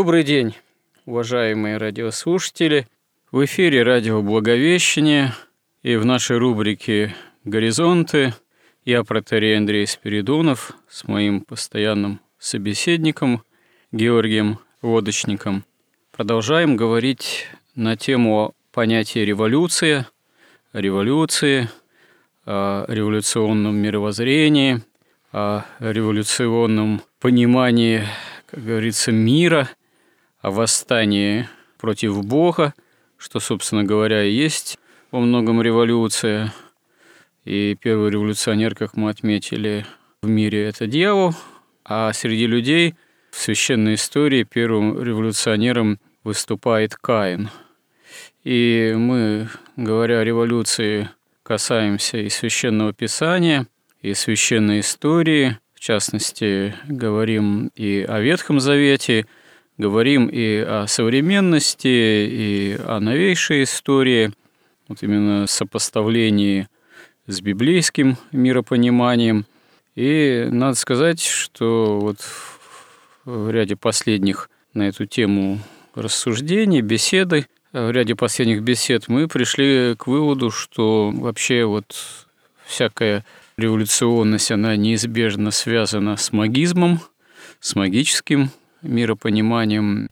Добрый 0.00 0.24
день, 0.24 0.54
уважаемые 1.04 1.76
радиослушатели. 1.76 2.88
В 3.30 3.44
эфире 3.44 3.82
радио 3.82 4.22
«Благовещение» 4.22 5.34
и 5.82 5.96
в 5.96 6.06
нашей 6.06 6.38
рубрике 6.38 7.14
«Горизонты» 7.44 8.32
я, 8.86 9.04
протерей 9.04 9.58
Андрей 9.58 9.86
Спиридонов, 9.86 10.72
с 10.88 11.06
моим 11.06 11.42
постоянным 11.42 12.20
собеседником 12.38 13.42
Георгием 13.92 14.58
Лодочником. 14.80 15.64
Продолжаем 16.12 16.76
говорить 16.76 17.48
на 17.74 17.94
тему 17.98 18.54
понятия 18.72 19.26
революция, 19.26 20.08
революции, 20.72 21.68
о 22.46 22.86
революционном 22.88 23.76
мировоззрении, 23.76 24.80
о 25.30 25.64
революционном 25.78 27.02
понимании, 27.20 28.04
как 28.46 28.64
говорится, 28.64 29.12
мира– 29.12 29.68
о 30.40 30.50
восстании 30.50 31.48
против 31.78 32.24
Бога, 32.24 32.74
что, 33.16 33.40
собственно 33.40 33.84
говоря, 33.84 34.24
и 34.24 34.32
есть 34.32 34.78
во 35.10 35.20
многом 35.20 35.60
революция. 35.62 36.52
И 37.44 37.76
первый 37.80 38.10
революционер, 38.10 38.74
как 38.74 38.96
мы 38.96 39.10
отметили, 39.10 39.86
в 40.22 40.28
мире– 40.28 40.64
это 40.68 40.86
дьявол, 40.86 41.34
а 41.84 42.12
среди 42.12 42.46
людей 42.46 42.94
в 43.30 43.38
священной 43.38 43.94
истории 43.94 44.44
первым 44.44 45.02
революционером 45.02 45.98
выступает 46.24 46.94
Каин. 46.96 47.48
И 48.44 48.94
мы, 48.96 49.48
говоря 49.76 50.20
о 50.20 50.24
революции, 50.24 51.08
касаемся 51.42 52.18
и 52.18 52.28
священного 52.28 52.92
писания, 52.92 53.66
и 54.02 54.14
священной 54.14 54.80
истории, 54.80 55.58
в 55.74 55.80
частности, 55.80 56.74
говорим 56.86 57.70
и 57.74 58.04
о 58.06 58.20
Ветхом 58.20 58.60
Завете– 58.60 59.26
говорим 59.80 60.26
и 60.26 60.58
о 60.58 60.86
современности, 60.86 61.88
и 61.88 62.76
о 62.78 63.00
новейшей 63.00 63.64
истории, 63.64 64.32
вот 64.86 65.02
именно 65.02 65.46
сопоставлении 65.46 66.68
с 67.26 67.40
библейским 67.40 68.16
миропониманием. 68.30 69.46
И 69.96 70.46
надо 70.50 70.76
сказать, 70.76 71.22
что 71.22 71.98
вот 71.98 72.18
в 73.24 73.50
ряде 73.50 73.74
последних 73.74 74.50
на 74.74 74.88
эту 74.88 75.06
тему 75.06 75.58
рассуждений, 75.94 76.80
беседы, 76.80 77.46
в 77.72 77.90
ряде 77.90 78.14
последних 78.14 78.62
бесед 78.62 79.08
мы 79.08 79.28
пришли 79.28 79.94
к 79.96 80.06
выводу, 80.06 80.50
что 80.50 81.10
вообще 81.10 81.64
вот 81.64 81.96
всякая 82.66 83.24
революционность, 83.56 84.50
она 84.50 84.76
неизбежно 84.76 85.50
связана 85.50 86.16
с 86.16 86.32
магизмом, 86.32 87.00
с 87.60 87.74
магическим 87.74 88.50
миропониманием. 88.82 90.08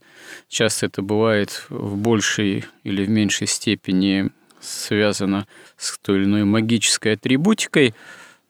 Часто 0.47 0.87
это 0.87 1.01
бывает 1.01 1.65
в 1.69 1.95
большей 1.97 2.65
или 2.83 3.05
в 3.05 3.09
меньшей 3.09 3.47
степени 3.47 4.29
связано 4.59 5.47
с 5.77 5.97
той 5.99 6.17
или 6.17 6.25
иной 6.25 6.43
магической 6.43 7.13
атрибутикой, 7.13 7.93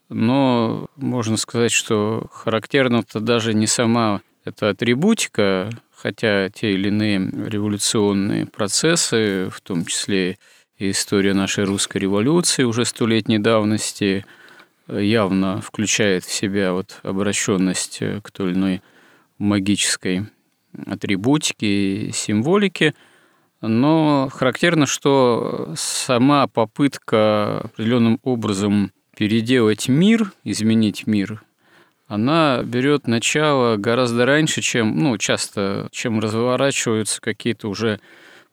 но 0.08 0.88
можно 0.96 1.36
сказать, 1.36 1.72
что 1.72 2.26
характерно-то 2.32 3.20
даже 3.20 3.54
не 3.54 3.66
сама 3.66 4.20
эта 4.44 4.70
атрибутика, 4.70 5.70
хотя 5.94 6.48
те 6.50 6.72
или 6.72 6.88
иные 6.88 7.18
революционные 7.18 8.46
процессы, 8.46 9.48
в 9.50 9.60
том 9.60 9.84
числе 9.84 10.38
и 10.78 10.90
история 10.90 11.34
нашей 11.34 11.64
русской 11.64 11.98
революции 11.98 12.64
уже 12.64 12.84
столетней 12.84 13.38
давности, 13.38 14.24
явно 14.88 15.60
включает 15.60 16.24
в 16.24 16.32
себя 16.32 16.72
вот 16.72 16.98
обращенность 17.02 18.00
к 18.22 18.30
той 18.32 18.50
или 18.50 18.56
иной 18.56 18.82
магической 19.40 20.26
атрибутики, 20.86 22.10
символики, 22.12 22.94
но 23.60 24.28
характерно, 24.32 24.86
что 24.86 25.72
сама 25.76 26.46
попытка 26.46 27.60
определенным 27.60 28.20
образом 28.22 28.92
переделать 29.16 29.88
мир, 29.88 30.32
изменить 30.44 31.06
мир, 31.06 31.42
она 32.06 32.62
берет 32.64 33.06
начало 33.06 33.76
гораздо 33.76 34.26
раньше, 34.26 34.62
чем, 34.62 34.98
ну, 34.98 35.16
часто, 35.18 35.88
чем 35.92 36.20
разворачиваются 36.20 37.20
какие-то 37.20 37.68
уже 37.68 38.00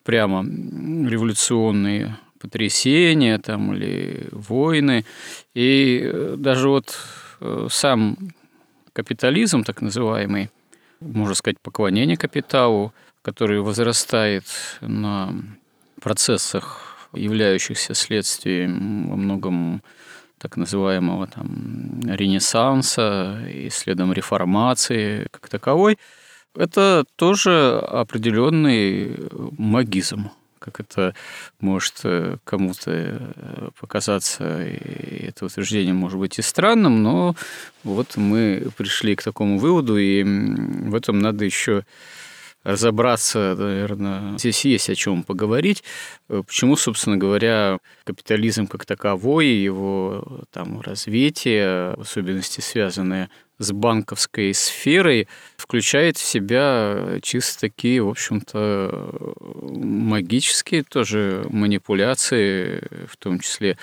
прямо 0.04 0.44
революционные 0.44 2.18
потрясения 2.40 3.40
там, 3.40 3.74
или 3.74 4.28
войны. 4.32 5.06
И 5.56 6.36
даже 6.38 6.70
вот 6.70 6.98
э, 7.42 7.68
сам 7.72 8.18
капитализм, 8.94 9.64
так 9.64 9.82
называемый, 9.82 10.50
можно 11.00 11.36
сказать, 11.36 11.60
поклонение 11.62 12.18
капиталу, 12.18 12.94
который 13.22 13.62
возрастает 13.62 14.46
на 14.82 15.34
процессах, 16.02 17.10
являющихся 17.14 17.94
следствием 17.94 19.10
во 19.10 19.16
многом 19.16 19.82
так 20.38 20.58
называемого 20.58 21.28
там, 21.28 22.00
Ренессанса 22.04 23.40
и 23.52 23.70
следом 23.70 24.14
реформации 24.14 25.28
как 25.32 25.50
таковой, 25.50 25.98
это 26.56 27.06
тоже 27.16 27.80
определенный 27.80 29.16
магизм 29.58 30.30
как 30.60 30.80
это 30.80 31.14
может 31.60 32.02
э, 32.04 32.38
кому-то 32.44 32.92
э, 32.92 33.70
показаться, 33.80 34.66
и 34.66 35.28
это 35.28 35.46
утверждение 35.46 35.94
может 35.94 36.20
быть 36.20 36.40
и 36.40 36.42
странным, 36.42 37.04
но 37.04 37.36
вот 37.84 38.18
мы 38.18 38.68
пришли 38.78 39.16
к 39.16 39.24
такому 39.24 39.60
выводу, 39.60 39.98
и 39.98 40.24
в 40.24 40.96
этом 40.96 41.20
надо 41.20 41.46
еще 41.46 41.84
разобраться, 42.64 43.56
наверное, 43.58 44.38
здесь 44.38 44.66
есть 44.66 44.90
о 44.90 44.96
чем 44.96 45.24
поговорить. 45.24 45.84
Э, 46.30 46.44
почему, 46.46 46.76
собственно 46.76 47.18
говоря, 47.18 47.80
капитализм 48.04 48.68
как 48.68 48.86
таковой, 48.86 49.48
его 49.48 50.46
там 50.52 50.82
развитие, 50.82 51.94
особенности 51.94 52.62
связанное 52.62 53.30
с 53.60 53.72
банковской 53.72 54.54
сферой, 54.54 55.28
включает 55.56 56.18
в 56.18 56.26
себя 56.26 57.20
чисто 57.22 57.62
такие, 57.62 58.04
в 58.04 58.10
общем-то, 58.10 59.14
магические 59.62 60.84
тоже 60.84 61.46
манипуляции, 61.50 62.84
в 63.08 63.18
том 63.18 63.40
числе 63.40 63.78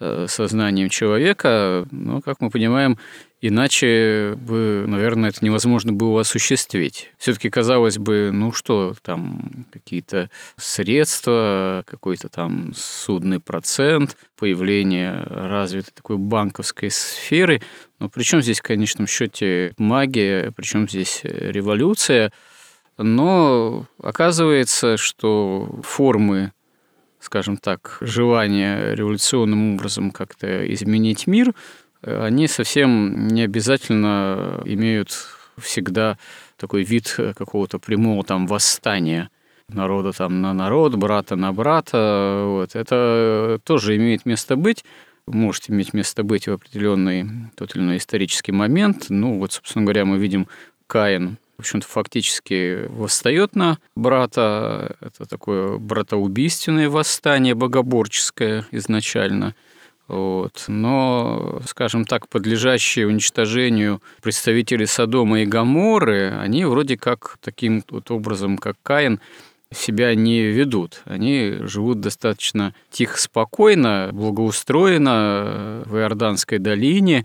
э, 0.00 0.26
сознанием 0.28 0.88
человека. 0.88 1.86
Но, 1.90 2.20
как 2.20 2.40
мы 2.40 2.50
понимаем, 2.50 2.98
Иначе 3.42 4.34
бы, 4.36 4.84
наверное, 4.86 5.30
это 5.30 5.42
невозможно 5.42 5.94
было 5.94 6.20
осуществить. 6.20 7.10
Все-таки 7.16 7.48
казалось 7.48 7.96
бы, 7.96 8.30
ну 8.32 8.52
что, 8.52 8.94
там 9.00 9.64
какие-то 9.72 10.28
средства, 10.58 11.82
какой-то 11.86 12.28
там 12.28 12.72
судный 12.76 13.40
процент, 13.40 14.18
появление 14.36 15.22
развитой 15.22 15.92
такой 15.94 16.18
банковской 16.18 16.90
сферы. 16.90 17.62
Но 17.98 18.10
при 18.10 18.24
чем 18.24 18.42
здесь, 18.42 18.60
в 18.60 18.62
конечном 18.62 19.06
счете, 19.06 19.72
магия, 19.78 20.52
причем 20.54 20.86
здесь 20.86 21.20
революция? 21.22 22.32
Но 22.98 23.86
оказывается, 24.02 24.98
что 24.98 25.80
формы 25.82 26.52
скажем 27.22 27.58
так, 27.58 27.98
желания 28.00 28.94
революционным 28.94 29.74
образом 29.74 30.10
как-то 30.10 30.72
изменить 30.72 31.26
мир– 31.26 31.54
они 32.02 32.48
совсем 32.48 33.28
не 33.28 33.42
обязательно 33.42 34.62
имеют 34.64 35.12
всегда 35.58 36.18
такой 36.56 36.82
вид 36.82 37.14
какого-то 37.36 37.78
прямого 37.78 38.24
там 38.24 38.46
восстания 38.46 39.30
народа 39.68 40.12
там 40.12 40.40
на 40.40 40.52
народ, 40.52 40.94
брата 40.96 41.36
на 41.36 41.52
брата. 41.52 42.44
Вот. 42.46 42.74
Это 42.74 43.60
тоже 43.64 43.96
имеет 43.96 44.26
место 44.26 44.56
быть, 44.56 44.84
может 45.26 45.70
иметь 45.70 45.94
место 45.94 46.22
быть 46.22 46.48
в 46.48 46.52
определенный 46.52 47.26
тот 47.56 47.76
или 47.76 47.82
иной 47.82 47.98
исторический 47.98 48.52
момент. 48.52 49.06
Ну, 49.10 49.38
вот, 49.38 49.52
собственно 49.52 49.84
говоря, 49.84 50.04
мы 50.04 50.18
видим 50.18 50.48
Каин 50.86 51.38
в 51.56 51.62
общем-то, 51.62 51.86
фактически 51.86 52.86
восстает 52.88 53.54
на 53.54 53.78
брата. 53.94 54.96
Это 55.02 55.26
такое 55.26 55.76
братоубийственное 55.76 56.88
восстание 56.88 57.54
богоборческое 57.54 58.64
изначально. 58.70 59.54
Вот. 60.10 60.64
Но, 60.66 61.62
скажем 61.66 62.04
так, 62.04 62.28
подлежащие 62.28 63.06
уничтожению 63.06 64.02
представители 64.20 64.84
Содома 64.84 65.42
и 65.42 65.46
Гаморы, 65.46 66.36
они 66.40 66.64
вроде 66.64 66.98
как 66.98 67.38
таким 67.40 67.84
вот 67.88 68.10
образом, 68.10 68.58
как 68.58 68.74
Каин, 68.82 69.20
себя 69.72 70.16
не 70.16 70.42
ведут. 70.42 71.02
Они 71.04 71.58
живут 71.60 72.00
достаточно 72.00 72.74
тихо, 72.90 73.20
спокойно, 73.20 74.10
благоустроено 74.12 75.84
в 75.86 75.96
Иорданской 75.96 76.58
долине, 76.58 77.24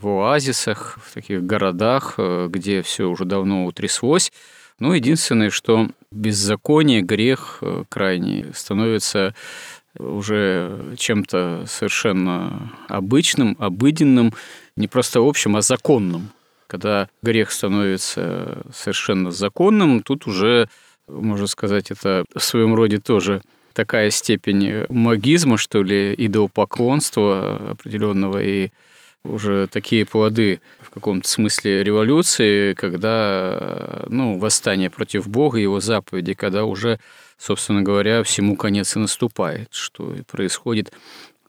в 0.00 0.08
оазисах, 0.08 0.98
в 1.06 1.14
таких 1.14 1.44
городах, 1.44 2.14
э, 2.18 2.48
где 2.50 2.82
все 2.82 3.08
уже 3.08 3.24
давно 3.24 3.64
утряслось. 3.64 4.32
Ну, 4.80 4.92
единственное, 4.92 5.50
что 5.50 5.88
беззаконие, 6.10 7.00
грех 7.00 7.58
э, 7.60 7.84
крайний 7.88 8.46
становится 8.54 9.36
уже 9.98 10.94
чем-то 10.96 11.64
совершенно 11.66 12.72
обычным, 12.88 13.56
обыденным, 13.58 14.32
не 14.76 14.88
просто 14.88 15.20
общим, 15.20 15.56
а 15.56 15.62
законным. 15.62 16.30
Когда 16.66 17.08
грех 17.22 17.52
становится 17.52 18.62
совершенно 18.72 19.30
законным, 19.30 20.02
тут 20.02 20.26
уже 20.26 20.68
можно 21.08 21.46
сказать, 21.46 21.90
это 21.90 22.24
в 22.34 22.42
своем 22.42 22.74
роде 22.74 22.98
тоже 22.98 23.42
такая 23.72 24.10
степень 24.10 24.86
магизма, 24.88 25.58
что 25.58 25.82
ли, 25.82 26.14
идолопоклонства 26.16 27.72
определенного 27.72 28.42
и 28.42 28.70
уже 29.24 29.66
такие 29.68 30.04
плоды 30.04 30.60
в 30.80 30.90
каком-то 30.90 31.28
смысле 31.28 31.82
революции, 31.82 32.74
когда 32.74 34.04
ну, 34.06 34.38
восстание 34.38 34.90
против 34.90 35.28
Бога, 35.28 35.58
его 35.58 35.80
заповеди, 35.80 36.34
когда 36.34 36.64
уже, 36.64 37.00
собственно 37.38 37.82
говоря, 37.82 38.22
всему 38.22 38.56
конец 38.56 38.96
и 38.96 38.98
наступает, 38.98 39.68
что 39.72 40.14
и 40.14 40.22
происходит 40.22 40.92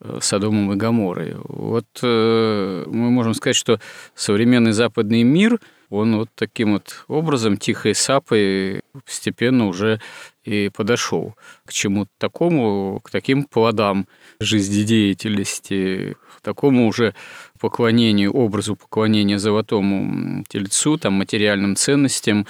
э, 0.02 0.20
с 0.22 0.26
Содомом 0.26 0.74
и 0.74 0.76
Гаморой. 0.76 1.36
Вот 1.44 1.86
э, 2.02 2.84
мы 2.88 3.10
можем 3.12 3.34
сказать, 3.34 3.56
что 3.56 3.80
современный 4.16 4.72
западный 4.72 5.24
мир– 5.24 5.60
он 5.90 6.18
вот 6.18 6.30
таким 6.36 6.74
вот 6.74 7.06
образом, 7.08 7.58
тихой 7.58 7.96
сапой, 7.96 8.82
постепенно 9.06 9.68
уже 9.68 10.02
и 10.44 10.70
подошел 10.70 11.36
к 11.66 11.74
чему-то 11.74 12.12
такому, 12.18 13.00
к 13.04 13.10
таким 13.10 13.44
плодам 13.44 14.08
жизнедеятельности, 14.40 16.18
к 16.38 16.42
такому 16.42 16.88
уже 16.88 17.16
поклонению, 17.60 18.34
образу 18.34 18.76
поклонения 18.76 19.38
золотому 19.38 20.44
тельцу, 20.48 20.98
там, 20.98 21.14
материальным 21.14 21.76
ценностям 21.76 22.46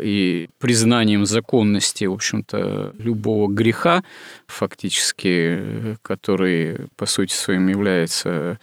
и 0.00 0.48
признанием 0.58 1.26
законности, 1.26 2.04
в 2.04 2.12
общем-то, 2.14 2.94
любого 2.98 3.52
греха, 3.52 4.02
фактически, 4.46 5.96
который, 6.02 6.88
по 6.96 7.06
сути 7.06 7.32
своим, 7.32 7.68
является 7.68 8.58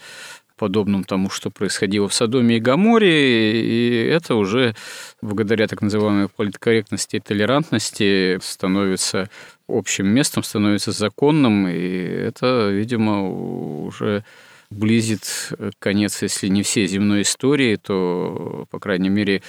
подобным 0.57 1.03
тому, 1.03 1.29
что 1.29 1.49
происходило 1.49 2.07
в 2.07 2.13
Содоме 2.13 2.57
и 2.57 2.59
Гаморе, 2.59 3.61
и 3.61 4.07
это 4.07 4.35
уже 4.35 4.73
благодаря 5.21 5.67
так 5.67 5.81
называемой 5.81 6.29
политкорректности 6.29 7.17
и 7.17 7.19
толерантности 7.19 8.39
становится 8.41 9.29
общим 9.67 10.07
местом, 10.07 10.43
становится 10.43 10.91
законным, 10.91 11.67
и 11.67 11.77
это, 11.77 12.69
видимо, 12.69 13.85
уже 13.85 14.23
близит 14.69 15.51
конец, 15.79 16.21
если 16.21 16.47
не 16.47 16.63
всей 16.63 16.87
земной 16.87 17.21
истории, 17.21 17.75
то, 17.75 18.65
по 18.71 18.79
крайней 18.79 19.09
мере, 19.09 19.41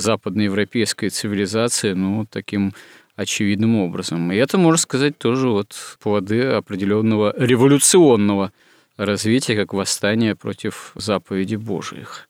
западноевропейской 0.00 1.10
цивилизации, 1.10 1.92
ну, 1.92 2.26
таким 2.30 2.72
очевидным 3.16 3.76
образом. 3.76 4.30
И 4.30 4.36
это, 4.36 4.58
можно 4.58 4.78
сказать, 4.78 5.18
тоже 5.18 5.48
вот 5.48 5.74
плоды 6.00 6.42
определенного 6.42 7.34
революционного 7.36 8.52
развитие 8.96 9.56
как 9.56 9.72
восстание 9.72 10.34
против 10.34 10.92
заповедей 10.94 11.56
Божьих. 11.56 12.28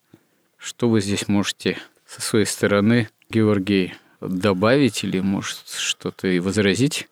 Что 0.58 0.88
вы 0.88 1.00
здесь 1.00 1.28
можете 1.28 1.78
со 2.06 2.20
своей 2.20 2.46
стороны, 2.46 3.08
Георгий, 3.30 3.94
добавить 4.20 5.04
или, 5.04 5.20
может, 5.20 5.68
что-то 5.68 6.28
и 6.28 6.38
возразить? 6.38 7.08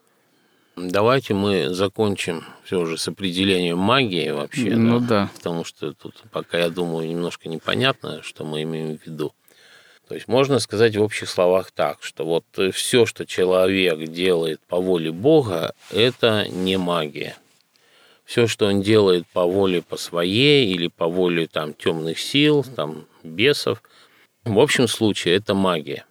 Давайте 0.77 1.35
мы 1.35 1.73
закончим 1.73 2.45
все 2.65 2.85
же 2.85 2.99
с 2.99 3.07
определением 3.07 3.79
магии 3.79 4.31
вообще. 4.31 4.75
Ну 4.75 4.99
да. 4.99 5.07
да. 5.07 5.31
Потому 5.37 5.65
что 5.65 5.93
тут 5.93 6.23
пока, 6.33 6.59
я 6.59 6.69
думаю, 6.69 7.09
немножко 7.09 7.49
непонятно, 7.49 8.23
что 8.23 8.45
мы 8.45 8.63
имеем 8.63 8.99
в 8.99 9.07
виду. 9.07 9.33
То 10.09 10.15
есть 10.15 10.29
можно 10.29 10.59
сказать 10.59 10.97
в 10.97 11.03
общих 11.03 11.29
словах 11.29 11.71
так, 11.71 12.03
что 12.03 12.25
вот 12.25 12.45
все, 12.73 13.07
что 13.07 13.25
человек 13.25 13.99
делает 14.11 14.61
по 14.69 14.79
воле 14.79 15.11
Бога, 15.13 15.75
это 15.91 16.47
не 16.49 16.77
магия 16.77 17.37
все, 18.25 18.47
что 18.47 18.67
он 18.67 18.83
делает 18.83 19.27
по 19.33 19.45
воле 19.45 19.83
по 19.83 19.97
своей 19.97 20.73
или 20.73 20.89
по 20.89 21.07
воле 21.07 21.47
там 21.47 21.75
темных 21.75 22.19
сил, 22.19 22.65
там 22.65 23.07
бесов, 23.23 23.83
в 24.45 24.59
общем 24.59 24.89
случае 24.89 25.37
это 25.37 25.55
магия. 25.55 26.05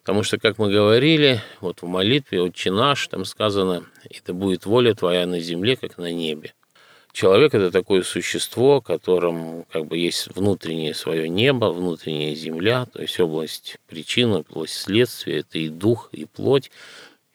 Потому 0.00 0.22
что, 0.22 0.38
как 0.38 0.58
мы 0.58 0.70
говорили, 0.70 1.40
вот 1.60 1.80
в 1.80 1.86
молитве 1.86 2.42
«Отче 2.42 2.70
наш» 2.70 3.08
там 3.08 3.24
сказано 3.24 3.84
«Это 4.10 4.34
будет 4.34 4.66
воля 4.66 4.94
твоя 4.94 5.26
на 5.26 5.40
земле, 5.40 5.76
как 5.76 5.96
на 5.96 6.12
небе». 6.12 6.52
Человек– 7.14 7.54
это 7.56 7.70
такое 7.70 8.02
существо, 8.02 8.80
котором 8.80 9.66
как 9.70 9.86
бы 9.86 9.96
есть 9.96 10.34
внутреннее 10.34 10.94
свое 10.94 11.28
небо, 11.28 11.66
внутренняя 11.66 12.34
земля, 12.34 12.86
то 12.92 13.00
есть 13.00 13.20
область 13.20 13.76
причины, 13.86 14.38
область 14.38 14.74
следствия, 14.74 15.38
это 15.38 15.60
и 15.60 15.68
дух, 15.68 16.08
и 16.10 16.24
плоть. 16.24 16.72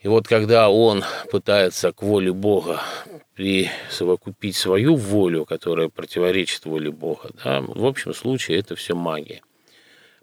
И 0.01 0.09
вот 0.09 0.27
когда 0.27 0.69
он 0.69 1.05
пытается 1.31 1.93
к 1.93 2.03
воле 2.03 2.33
Бога 2.33 2.81
присовокупить 3.35 4.57
свою 4.57 4.97
волю, 4.97 5.45
которая 5.45 5.87
противоречит 5.87 6.65
воле 6.65 6.91
Бога, 6.91 7.29
да, 7.41 7.61
в 7.61 7.85
общем 7.85 8.13
случае 8.13 8.59
это 8.59 8.75
все 8.75 8.95
магия. 8.95 9.41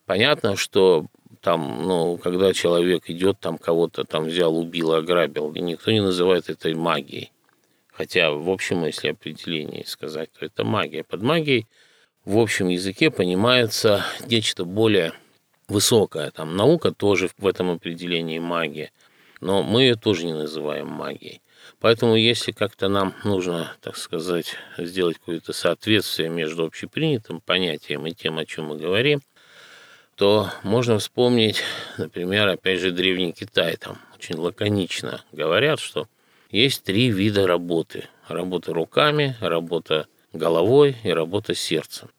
Понятно, 0.05 0.57
что 0.57 1.07
там, 1.41 1.83
ну, 1.83 2.19
когда 2.19 2.53
человек 2.53 3.09
идет, 3.09 3.41
там 3.41 3.57
кого-то 3.57 4.05
там 4.05 4.27
взял, 4.27 4.55
убил, 4.55 4.93
ограбил, 4.93 5.51
никто 5.55 5.91
не 5.93 6.03
называет 6.03 6.51
это 6.51 6.69
магией. 6.77 7.33
Хотя, 7.97 8.31
в 8.31 8.51
общем, 8.51 8.85
если 8.85 9.09
определение 9.09 9.87
сказать, 9.87 10.31
то 10.33 10.45
это 10.45 10.65
магия. 10.65 11.03
Под 11.03 11.23
магией 11.23 11.67
в 12.25 12.39
общем 12.39 12.69
языке 12.69 13.11
понимается 13.11 14.05
нечто 14.27 14.65
более 14.65 15.13
высокое. 15.69 16.31
Там 16.31 16.57
наука 16.57 16.93
тоже 16.93 17.31
в 17.39 17.47
этом 17.47 17.71
определении 17.71 18.39
магия– 18.39 18.91
но 19.41 19.63
мы 19.63 19.83
ее 19.83 19.95
тоже 19.97 20.27
не 20.27 20.35
называем 20.35 20.89
магией. 20.89 21.41
Поэтому 21.81 22.17
если 22.17 22.53
как-то 22.53 22.89
нам 22.89 23.15
нужно, 23.25 23.75
так 23.81 23.97
сказать, 23.97 24.55
сделать 24.79 25.19
какое-то 25.19 25.53
соответствие 25.53 26.29
между 26.29 26.65
общепринятым 26.65 27.41
понятием 27.41 28.07
и 28.07 28.13
тем, 28.13 28.39
о 28.39 28.47
чем 28.47 28.67
мы 28.67 28.79
говорим, 28.79 29.21
то 30.15 30.51
можно 30.63 30.99
вспомнить, 30.99 31.63
например, 31.99 32.49
опять 32.49 32.81
же, 32.81 32.93
Древний 32.93 33.33
Китай. 33.33 33.77
Там 33.77 33.99
очень 34.17 34.37
лаконично 34.37 35.23
говорят, 35.33 35.79
что 35.81 36.09
есть 36.51 36.85
три 36.85 37.11
вида 37.11 37.47
работы. 37.47 38.09
Работа 38.29 38.73
руками, 38.73 39.37
работа 39.41 40.07
головой 40.33 40.97
и 41.03 41.11
работа 41.11 41.55
сердцем. 41.55 42.11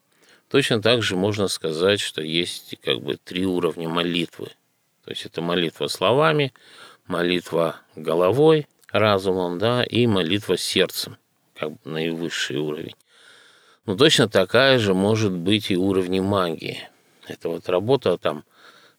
Точно 0.50 0.82
так 0.82 1.04
же 1.04 1.16
можно 1.16 1.48
сказать, 1.48 2.00
что 2.00 2.22
есть 2.22 2.76
как 2.82 3.02
бы 3.02 3.18
три 3.18 3.46
уровня 3.46 3.90
молитвы. 3.90 4.48
То 5.04 5.12
есть 5.12 5.26
это 5.26 5.42
молитва 5.42 5.88
словами, 5.88 6.54
молитва 7.06 7.78
головой, 7.96 8.68
разумом, 8.92 9.60
да, 9.60 9.84
и 9.84 10.08
молитва 10.08 10.58
сердцем, 10.58 11.18
как 11.56 11.72
бы 11.72 11.78
наивысший 11.86 12.58
уровень. 12.58 12.96
Но 13.86 13.96
точно 13.96 14.28
такая 14.28 14.80
же 14.80 14.94
может 14.94 15.32
быть 15.32 15.72
и 15.72 15.78
уровни 15.78 16.20
магии. 16.20 16.90
Это 17.28 17.50
вот 17.50 17.68
работа 17.70 18.18
там, 18.18 18.44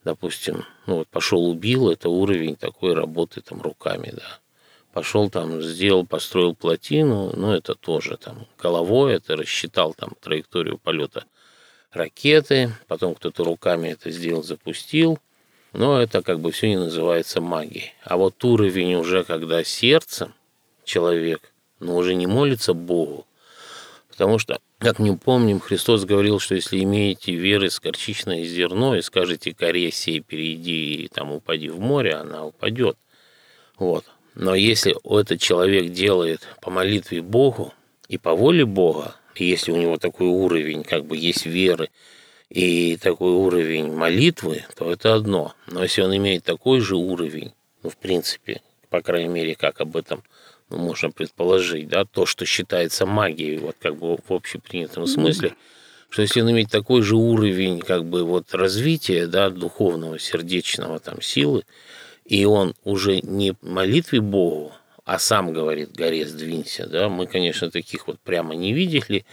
допустим, 0.05 0.65
ну 0.87 0.97
вот 0.97 1.09
пошел 1.09 1.47
убил, 1.49 1.91
это 1.91 2.09
уровень 2.09 2.57
такой 2.57 2.95
работы 2.95 3.41
там 3.41 3.61
руками, 3.63 4.13
да. 4.13 4.39
Пошел 4.93 5.29
там, 5.31 5.63
сделал, 5.63 6.07
построил 6.07 6.55
плотину, 6.55 7.33
ну 7.37 7.53
это 7.53 7.75
тоже 7.75 8.17
там 8.17 8.47
головой, 8.59 9.15
это 9.15 9.37
рассчитал 9.37 9.95
там 9.95 10.13
траекторию 10.21 10.79
полета 10.79 11.25
ракеты, 11.93 12.73
потом 12.87 13.15
кто-то 13.15 13.45
руками 13.45 13.89
это 13.89 14.11
сделал, 14.11 14.43
запустил, 14.43 15.19
но 15.73 16.01
это 16.01 16.23
как 16.23 16.41
бы 16.41 16.51
все 16.53 16.69
не 16.69 16.79
называется 16.79 17.41
магией. 17.41 17.95
А 18.03 18.17
вот 18.17 18.43
уровень 18.45 18.95
уже, 18.95 19.25
когда 19.25 19.63
сердцем 19.63 20.35
человек, 20.85 21.53
но 21.81 21.97
уже 21.97 22.15
не 22.15 22.27
молится 22.27 22.73
Богу, 22.73 23.27
потому 24.09 24.39
что, 24.39 24.59
как 24.79 24.99
мы 24.99 25.17
помним, 25.17 25.61
Христос 25.61 26.05
говорил, 26.05 26.41
что 26.41 26.55
если 26.55 26.83
имеете 26.83 27.33
веры 27.33 27.71
с 27.71 27.79
горчичное 27.79 28.45
зерно 28.45 28.97
и 28.97 29.03
скажете 29.03 29.55
коре 29.55 29.91
сей 29.91 30.21
перейди 30.21 31.05
и 31.05 31.09
там 31.09 31.33
упади 31.33 31.69
в 31.69 31.79
море, 31.79 32.15
она 32.15 32.45
упадет. 32.45 32.97
Вот. 33.77 34.05
Но 34.35 34.55
если 34.55 34.95
этот 35.05 35.41
человек 35.41 35.93
делает 35.93 36.47
по 36.61 36.71
молитве 36.71 37.23
Богу 37.23 37.75
и 38.09 38.19
по 38.19 38.35
воле 38.35 38.65
Бога, 38.65 39.17
если 39.35 39.73
у 39.73 39.77
него 39.77 39.97
такой 39.97 40.27
уровень, 40.27 40.85
как 40.85 41.05
бы 41.05 41.17
есть 41.17 41.47
веры, 41.47 41.91
и 42.51 42.97
такой 42.97 43.33
уровень 43.33 43.93
молитвы, 43.93 44.65
то 44.77 44.91
это 44.91 45.15
одно. 45.15 45.55
Но 45.67 45.83
если 45.83 46.03
он 46.03 46.17
имеет 46.17 46.45
такой 46.45 46.81
же 46.81 46.97
уровень, 46.97 47.53
ну, 47.83 47.91
в 47.91 47.97
принципе, 47.97 48.63
по 48.89 49.03
крайней 49.03 49.29
мере, 49.29 49.55
как 49.55 49.81
об 49.81 49.97
этом 49.97 50.23
ну, 50.71 50.79
можно 50.79 51.11
предположить, 51.11 51.89
да, 51.89 52.05
то, 52.05 52.27
что 52.27 52.47
считается 52.47 53.07
магией, 53.07 53.59
вот 53.59 53.77
как 53.81 53.97
бы 53.97 54.17
в 54.17 54.33
общепринятом 54.33 55.07
смысле, 55.07 55.55
что 56.09 56.23
если 56.23 56.41
он 56.41 56.51
имеет 56.51 56.71
такой 56.71 57.03
же 57.03 57.17
уровень 57.17 57.81
как 57.81 58.05
бы 58.07 58.25
вот 58.25 58.55
развития, 58.55 59.27
да, 59.27 59.51
духовного, 59.51 60.19
сердечного 60.19 61.01
там 61.01 61.21
силы, 61.21 61.65
и 62.29 62.45
он 62.45 62.75
уже 62.85 63.21
не 63.23 63.55
молитве 63.63 64.21
Богу, 64.21 64.73
а 65.05 65.19
сам 65.19 65.53
говорит 65.53 65.97
«горе, 65.97 66.27
сдвинься», 66.27 66.87
да, 66.87 67.09
мы, 67.09 67.27
конечно, 67.27 67.71
таких 67.71 68.07
вот 68.07 68.21
прямо 68.21 68.55
не 68.55 68.75
видели 68.75 69.25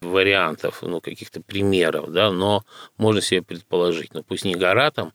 вариантов, 0.00 0.78
ну, 0.82 1.00
каких-то 1.00 1.40
примеров, 1.40 2.12
да, 2.12 2.30
но 2.30 2.64
можно 2.98 3.20
себе 3.20 3.42
предположить, 3.42 4.14
ну, 4.14 4.22
пусть 4.22 4.44
не 4.44 4.54
гора 4.54 4.92
там 4.92 5.12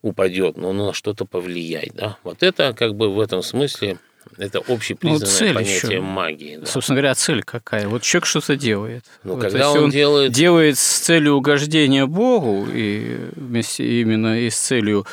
упадет, 0.00 0.56
но 0.56 0.72
на 0.72 0.94
что-то 0.94 1.26
повлияет, 1.26 1.94
да, 1.94 2.16
вот 2.24 2.42
это 2.42 2.72
как 2.72 2.94
бы 2.94 3.12
в 3.12 3.20
этом 3.20 3.42
смысле 3.42 3.98
это 4.38 4.60
общепризнанное 4.66 5.26
ну, 5.26 5.38
цель 5.38 5.54
понятие 5.54 5.92
еще. 5.92 6.00
магии. 6.00 6.56
Да. 6.56 6.66
Собственно 6.66 6.96
говоря, 6.96 7.14
цель 7.14 7.42
какая? 7.42 7.88
Вот 7.88 8.02
человек 8.02 8.26
что-то 8.26 8.54
делает. 8.56 9.04
Ну, 9.24 9.34
вот, 9.34 9.42
когда 9.42 9.72
он, 9.72 9.84
он 9.84 9.90
делает... 9.90 10.32
делает 10.32 10.78
с 10.78 10.98
целью 10.98 11.34
угождения 11.34 12.06
Богу, 12.06 12.66
и 12.72 13.18
вместе 13.34 14.00
именно 14.00 14.40
и 14.40 14.50
с 14.50 14.58
целью 14.58 15.06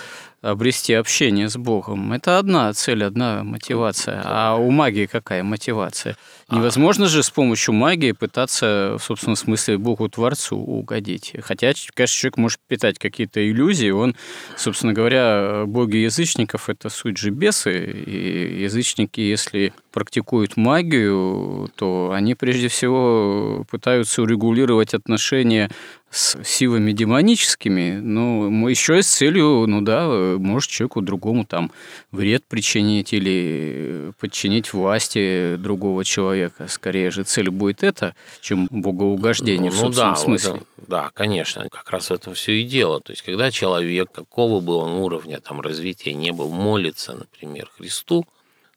обрести 0.52 0.94
общение 0.94 1.50
с 1.50 1.58
Богом. 1.58 2.14
Это 2.14 2.40
одна 2.40 2.72
цель, 2.74 3.04
одна 3.04 3.44
мотивация. 3.44 4.22
А 4.24 4.56
у 4.56 4.72
магии 4.72 5.06
какая 5.06 5.44
мотивация? 5.44 6.18
Невозможно 6.50 7.08
же 7.08 7.24
с 7.24 7.30
помощью 7.30 7.74
магии 7.74 8.14
пытаться, 8.14 8.96
в 8.98 9.04
собственном 9.04 9.36
смысле, 9.36 9.78
Богу-творцу 9.78 10.56
угодить. 10.56 11.34
Хотя, 11.42 11.74
конечно, 11.94 12.16
человек 12.16 12.38
может 12.38 12.60
питать 12.68 12.98
какие-то 12.98 13.46
иллюзии. 13.46 13.90
Он, 13.90 14.16
собственно 14.56 14.94
говоря, 14.94 15.64
боги 15.66 15.98
язычников– 15.98 16.70
это 16.70 16.90
суть 16.90 17.18
же 17.18 17.32
бесы. 17.32 17.92
И 18.08 18.62
язычники, 18.62 19.20
если 19.20 19.74
практикуют 19.92 20.56
магию, 20.56 21.70
то 21.76 22.12
они 22.14 22.36
прежде 22.36 22.70
всего 22.70 23.66
пытаются 23.70 24.22
урегулировать 24.22 24.94
отношения 24.94 25.70
с 26.18 26.44
силами 26.44 26.92
демоническими, 26.94 28.00
но 28.00 28.68
еще 28.70 29.00
и 29.00 29.02
с 29.04 29.08
целью, 29.08 29.66
ну 29.68 29.82
да, 29.82 30.08
может 30.40 30.70
человеку 30.70 31.02
другому 31.02 31.46
там 31.46 31.72
вред 32.12 32.44
причинить 32.46 33.14
или 33.14 34.12
подчинить 34.20 34.74
власти 34.74 35.56
другого 35.58 36.04
человека. 36.04 36.68
Скорее 36.68 37.12
же 37.12 37.24
цель 37.24 37.52
будет 37.52 37.84
это, 37.84 38.16
чем 38.42 38.68
богоугождение 38.72 39.70
ну, 39.70 39.78
в 39.78 39.80
собственном 39.80 40.14
да, 40.14 40.20
смысле. 40.20 40.52
Это, 40.52 40.66
да, 40.88 41.12
конечно, 41.14 41.70
как 41.70 41.90
раз 41.92 42.10
в 42.10 42.14
этом 42.14 42.34
все 42.34 42.54
и 42.54 42.64
дело. 42.64 43.00
То 43.00 43.12
есть, 43.12 43.22
когда 43.22 43.52
человек, 43.52 44.12
какого 44.12 44.60
бы 44.60 44.74
он 44.74 44.94
уровня 44.94 45.40
там 45.40 45.62
развития 45.62 46.14
не 46.14 46.32
был, 46.32 46.50
молится, 46.50 47.14
например, 47.14 47.70
Христу, 47.78 48.26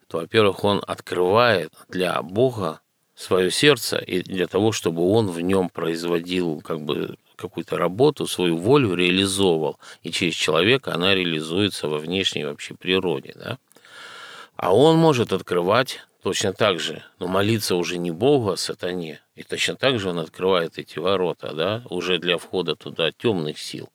то, 0.08 0.18
во-первых, 0.18 0.62
он 0.64 0.82
открывает 0.86 1.72
для 1.88 2.20
Бога 2.20 2.80
свое 3.20 3.50
сердце 3.50 3.98
и 3.98 4.22
для 4.22 4.46
того, 4.46 4.72
чтобы 4.72 5.06
он 5.08 5.28
в 5.28 5.40
нем 5.40 5.68
производил 5.68 6.60
как 6.62 6.80
бы 6.80 7.16
какую-то 7.40 7.76
работу, 7.76 8.26
свою 8.26 8.56
волю 8.56 8.94
реализовывал. 8.94 9.78
И 10.02 10.10
через 10.12 10.34
человека 10.34 10.94
она 10.94 11.14
реализуется 11.14 11.88
во 11.88 11.98
внешней 11.98 12.44
вообще 12.44 12.74
природе. 12.74 13.32
Да? 13.34 13.58
А 14.56 14.74
он 14.74 14.96
может 14.96 15.32
открывать 15.32 16.00
точно 16.22 16.52
так 16.52 16.80
же, 16.80 17.02
но 17.18 17.26
молиться 17.26 17.76
уже 17.76 17.98
не 17.98 18.10
Богу, 18.10 18.50
а 18.50 18.56
сатане. 18.56 19.20
И 19.34 19.42
точно 19.42 19.74
так 19.74 19.98
же 19.98 20.10
он 20.10 20.18
открывает 20.18 20.78
эти 20.78 20.98
ворота, 20.98 21.54
да, 21.54 21.82
уже 21.88 22.18
для 22.18 22.36
входа 22.36 22.76
туда 22.76 23.10
темных 23.10 23.58
сил. 23.58 23.88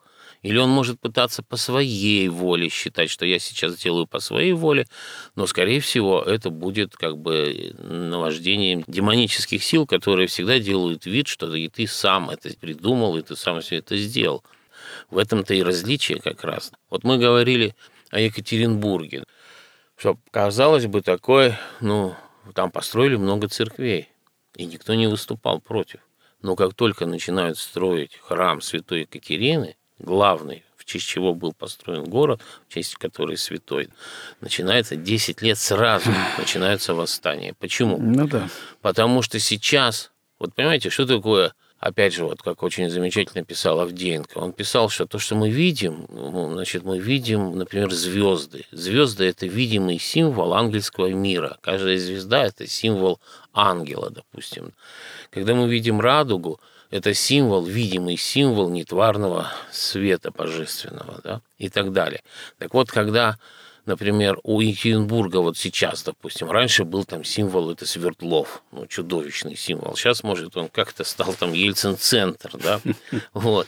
Или 0.46 0.60
он 0.60 0.70
может 0.70 1.00
пытаться 1.00 1.42
по 1.42 1.58
своей 1.58 2.30
воле 2.30 2.70
считать, 2.70 3.10
что 3.10 3.26
я 3.26 3.40
сейчас 3.40 3.78
делаю 3.78 4.06
по 4.06 4.20
своей 4.20 4.54
воле, 4.54 4.86
но, 5.34 5.48
скорее 5.48 5.80
всего, 5.80 6.22
это 6.22 6.52
будет 6.52 6.96
как 6.96 7.18
бы 7.18 7.74
наваждением 7.80 8.84
демонических 8.86 9.64
сил, 9.64 9.88
которые 9.88 10.28
всегда 10.28 10.60
делают 10.60 11.08
вид, 11.08 11.26
что 11.26 11.56
и 11.56 11.68
ты 11.68 11.88
сам 11.88 12.30
это 12.30 12.56
придумал, 12.60 13.18
и 13.18 13.24
ты 13.24 13.36
сам 13.36 13.60
все 13.62 13.78
это 13.78 13.98
сделал. 13.98 14.44
В 15.10 15.18
этом-то 15.18 15.56
и 15.56 15.64
различие 15.64 16.22
как 16.22 16.44
раз. 16.44 16.72
Вот 16.92 17.04
мы 17.04 17.18
говорили 17.18 17.74
о 18.12 18.20
Екатеринбурге, 18.20 19.24
что, 19.98 20.20
казалось 20.30 20.86
бы, 20.86 21.02
такое, 21.02 21.60
ну, 21.82 22.14
там 22.54 22.70
построили 22.70 23.16
много 23.16 23.48
церквей, 23.48 24.10
и 24.56 24.66
никто 24.68 24.94
не 24.94 25.08
выступал 25.08 25.60
против. 25.60 26.02
Но 26.44 26.56
как 26.56 26.76
только 26.76 27.08
начинают 27.08 27.58
строить 27.58 28.20
храм 28.22 28.62
Святой 28.62 29.02
Екатерины, 29.02 29.76
главный, 30.00 30.64
в 30.78 30.86
честь 30.86 31.08
чего 31.08 31.34
был 31.34 31.54
построен 31.54 32.06
город, 32.06 32.42
в 32.68 32.74
честь 32.74 32.96
которой 32.96 33.38
святой, 33.38 33.90
начинается 34.42 34.96
10 34.96 35.42
лет 35.42 35.58
сразу, 35.58 36.12
начинаются 36.38 36.94
восстания. 36.94 37.54
Почему? 37.60 37.98
Ну 37.98 38.28
да. 38.28 38.50
Потому 38.82 39.22
что 39.22 39.40
сейчас, 39.40 40.12
вот 40.40 40.54
понимаете, 40.54 40.90
что 40.90 41.06
такое 41.06 41.54
опять 41.80 42.16
же, 42.16 42.26
вот 42.26 42.42
как 42.42 42.64
очень 42.64 42.90
замечательно 42.90 43.44
писал 43.44 43.80
Авдеенко, 43.80 44.40
он 44.40 44.54
писал, 44.54 44.90
что 44.90 45.06
то, 45.06 45.20
что 45.20 45.36
мы 45.36 45.52
видим, 45.52 46.08
ну, 46.10 46.52
значит, 46.52 46.84
мы 46.84 46.98
видим, 46.98 47.56
например, 47.56 47.92
звезды. 47.92 48.66
Звезды– 48.72 49.26
это 49.26 49.46
видимый 49.46 50.00
символ 50.00 50.56
ангельского 50.56 51.08
мира. 51.08 51.60
Каждая 51.62 52.00
звезда– 52.00 52.44
это 52.46 52.66
символ 52.66 53.20
ангела, 53.54 54.10
допустим. 54.10 54.74
Когда 55.30 55.54
мы 55.54 55.70
видим 55.70 56.02
радугу– 56.02 56.60
это 56.92 57.14
символ, 57.14 57.64
видимый 57.64 58.18
символ 58.18 58.70
нетварного 58.70 59.52
света 59.72 60.32
божественного, 60.32 61.22
да, 61.24 61.42
и 61.58 61.70
так 61.70 61.92
далее. 61.92 62.22
Так 62.58 62.74
вот, 62.74 62.92
когда, 62.92 63.38
например, 63.86 64.40
у 64.44 64.60
Екатеринбурга 64.62 65.38
вот 65.38 65.58
сейчас, 65.58 66.04
допустим, 66.04 66.50
раньше 66.52 66.84
был 66.84 67.06
там 67.06 67.24
символ, 67.24 67.72
это 67.72 67.86
Свердлов, 67.86 68.64
ну, 68.72 68.88
чудовищный 68.88 69.56
символ. 69.56 69.96
Сейчас, 69.96 70.24
может, 70.24 70.56
он 70.58 70.70
как-то 70.70 71.04
стал 71.04 71.34
там 71.34 71.54
Ельцин-центр, 71.54 72.52
да, 72.58 72.82
вот. 73.34 73.68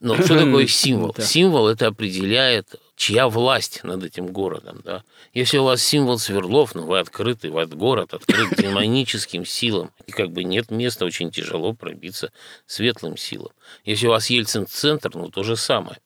Но 0.00 0.16
что 0.16 0.38
такое 0.38 0.66
символ? 0.66 1.14
Символ 1.18 1.68
это 1.68 1.86
определяет 1.86 2.74
чья 2.98 3.28
власть 3.28 3.84
над 3.84 4.02
этим 4.02 4.26
городом. 4.26 4.82
Да? 4.84 5.04
Если 5.32 5.56
у 5.56 5.64
вас 5.64 5.82
символ 5.82 6.18
Сверлов, 6.18 6.74
ну 6.74 6.84
вы 6.84 6.98
открыты, 6.98 7.50
вы 7.50 7.64
город 7.66 8.12
открыт 8.12 8.56
демоническим 8.58 9.46
силам, 9.46 9.92
и 10.06 10.12
как 10.12 10.32
бы 10.32 10.42
нет 10.42 10.70
места, 10.70 11.06
очень 11.06 11.30
тяжело 11.30 11.72
пробиться 11.72 12.32
светлым 12.66 13.16
силам. 13.16 13.52
Если 13.84 14.08
у 14.08 14.10
вас 14.10 14.28
Ельцин-центр, 14.28 15.12
ну 15.14 15.30
то 15.30 15.44
же 15.44 15.56
самое. 15.56 15.98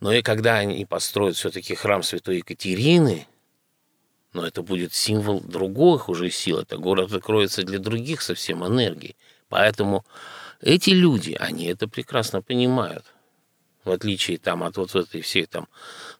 Но 0.00 0.12
и 0.12 0.20
когда 0.20 0.56
они 0.56 0.84
построят 0.84 1.36
все-таки 1.36 1.76
храм 1.76 2.02
Святой 2.02 2.38
Екатерины, 2.38 3.28
но 4.32 4.44
это 4.44 4.62
будет 4.62 4.92
символ 4.92 5.40
других 5.40 6.08
уже 6.08 6.30
сил, 6.30 6.58
это 6.58 6.76
город 6.76 7.12
откроется 7.12 7.62
для 7.62 7.78
других 7.78 8.22
совсем 8.22 8.66
энергий. 8.66 9.16
Поэтому 9.48 10.04
эти 10.60 10.90
люди, 10.90 11.36
они 11.38 11.66
это 11.66 11.86
прекрасно 11.86 12.42
понимают 12.42 13.04
в 13.84 13.90
отличие 13.90 14.38
там 14.38 14.62
от 14.62 14.76
вот 14.76 14.94
этой 14.94 15.22
всей 15.22 15.46
там 15.46 15.68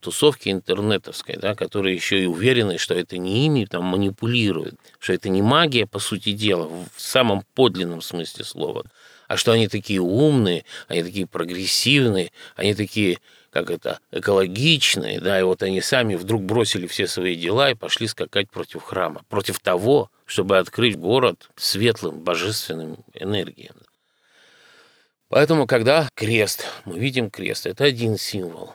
тусовки 0.00 0.48
интернетовской, 0.48 1.36
да, 1.36 1.54
которые 1.54 1.94
еще 1.94 2.22
и 2.22 2.26
уверены, 2.26 2.78
что 2.78 2.94
это 2.94 3.18
не 3.18 3.46
ими 3.46 3.64
там 3.64 3.84
манипулируют, 3.84 4.76
что 4.98 5.12
это 5.12 5.28
не 5.28 5.42
магия, 5.42 5.86
по 5.86 5.98
сути 5.98 6.32
дела, 6.32 6.66
в 6.66 7.00
самом 7.00 7.44
подлинном 7.54 8.00
смысле 8.00 8.44
слова, 8.44 8.84
а 9.28 9.36
что 9.36 9.52
они 9.52 9.68
такие 9.68 10.00
умные, 10.00 10.64
они 10.88 11.02
такие 11.02 11.26
прогрессивные, 11.26 12.32
они 12.56 12.74
такие 12.74 13.18
как 13.50 13.70
это, 13.70 13.98
экологичные, 14.12 15.20
да, 15.20 15.38
и 15.38 15.42
вот 15.42 15.62
они 15.62 15.80
сами 15.80 16.14
вдруг 16.14 16.42
бросили 16.42 16.86
все 16.86 17.06
свои 17.06 17.34
дела 17.34 17.70
и 17.70 17.74
пошли 17.74 18.06
скакать 18.06 18.48
против 18.48 18.82
храма, 18.82 19.22
против 19.28 19.58
того, 19.58 20.10
чтобы 20.24 20.58
открыть 20.58 20.96
город 20.96 21.50
светлым, 21.56 22.20
божественным 22.20 22.98
энергиям. 23.12 23.74
Поэтому, 25.30 25.68
когда 25.68 26.08
крест, 26.14 26.66
мы 26.84 26.98
видим 26.98 27.30
крест, 27.30 27.64
это 27.64 27.84
один 27.84 28.18
символ. 28.18 28.74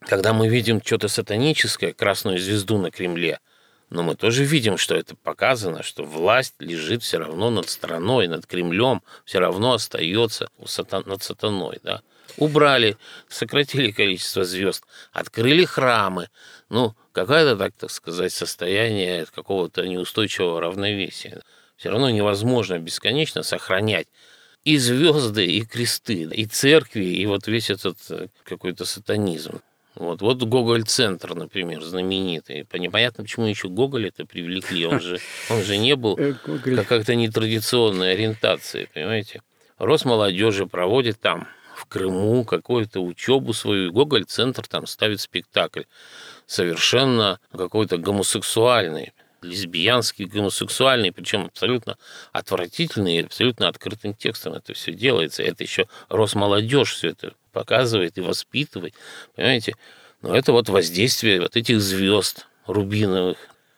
Когда 0.00 0.32
мы 0.32 0.48
видим 0.48 0.80
что-то 0.82 1.08
сатаническое, 1.08 1.92
красную 1.92 2.38
звезду 2.38 2.78
на 2.78 2.90
Кремле, 2.90 3.40
но 3.90 4.02
мы 4.02 4.16
тоже 4.16 4.42
видим, 4.44 4.78
что 4.78 4.96
это 4.96 5.14
показано, 5.14 5.82
что 5.82 6.04
власть 6.04 6.54
лежит 6.60 7.02
все 7.02 7.18
равно 7.18 7.50
над 7.50 7.68
страной, 7.68 8.26
над 8.26 8.46
Кремлем, 8.46 9.02
все 9.26 9.38
равно 9.38 9.74
остается 9.74 10.48
над 11.04 11.22
сатаной. 11.22 11.78
Да? 11.82 12.00
Убрали, 12.38 12.96
сократили 13.28 13.90
количество 13.90 14.44
звезд, 14.44 14.84
открыли 15.12 15.66
храмы. 15.66 16.30
Ну, 16.70 16.96
какое-то, 17.12 17.54
так, 17.54 17.74
так 17.74 17.90
сказать, 17.90 18.32
состояние 18.32 19.26
какого-то 19.26 19.86
неустойчивого 19.86 20.58
равновесия. 20.58 21.42
Все 21.76 21.90
равно 21.90 22.08
невозможно 22.08 22.78
бесконечно 22.78 23.42
сохранять 23.42 24.06
и 24.64 24.78
звезды, 24.78 25.46
и 25.46 25.64
кресты, 25.64 26.22
и 26.22 26.46
церкви, 26.46 27.04
и 27.04 27.26
вот 27.26 27.46
весь 27.46 27.70
этот 27.70 27.98
э, 28.10 28.28
какой-то 28.44 28.84
сатанизм. 28.84 29.60
Вот, 29.94 30.22
вот 30.22 30.42
Гоголь-центр, 30.42 31.34
например, 31.34 31.82
знаменитый. 31.82 32.66
Непонятно, 32.74 33.24
почему 33.24 33.46
еще 33.46 33.68
Гоголь 33.68 34.08
это 34.08 34.24
привлекли. 34.24 34.86
Он 34.86 35.00
же, 35.00 35.18
он 35.50 35.62
же 35.62 35.76
не 35.76 35.96
был 35.96 36.16
э, 36.18 36.34
как-то 36.88 37.14
нетрадиционной 37.14 38.12
ориентации, 38.12 38.88
понимаете? 38.94 39.42
Росмолодежи 39.78 40.66
проводит 40.66 41.20
там 41.20 41.46
в 41.74 41.86
Крыму 41.86 42.44
какую-то 42.44 43.00
учебу 43.00 43.52
свою. 43.52 43.92
Гоголь-центр 43.92 44.66
там 44.66 44.86
ставит 44.86 45.20
спектакль 45.20 45.82
совершенно 46.46 47.40
какой-то 47.50 47.98
гомосексуальный 47.98 49.12
лесбиянский, 49.42 50.26
гомосексуальный, 50.26 51.12
причем 51.12 51.46
абсолютно 51.46 51.96
отвратительный 52.32 53.24
абсолютно 53.24 53.68
открытым 53.68 54.14
текстом 54.14 54.54
это 54.54 54.74
все 54.74 54.92
делается. 54.92 55.42
Это 55.42 55.62
еще 55.62 55.86
Росмолодежь 56.08 56.94
все 56.94 57.08
это 57.10 57.34
показывает 57.52 58.18
и 58.18 58.20
воспитывает. 58.20 58.94
Понимаете? 59.34 59.74
Но 60.22 60.36
это 60.36 60.52
вот 60.52 60.68
воздействие 60.68 61.40
вот 61.40 61.56
этих 61.56 61.80
звезд 61.80 62.46
рубиновых. 62.66 63.36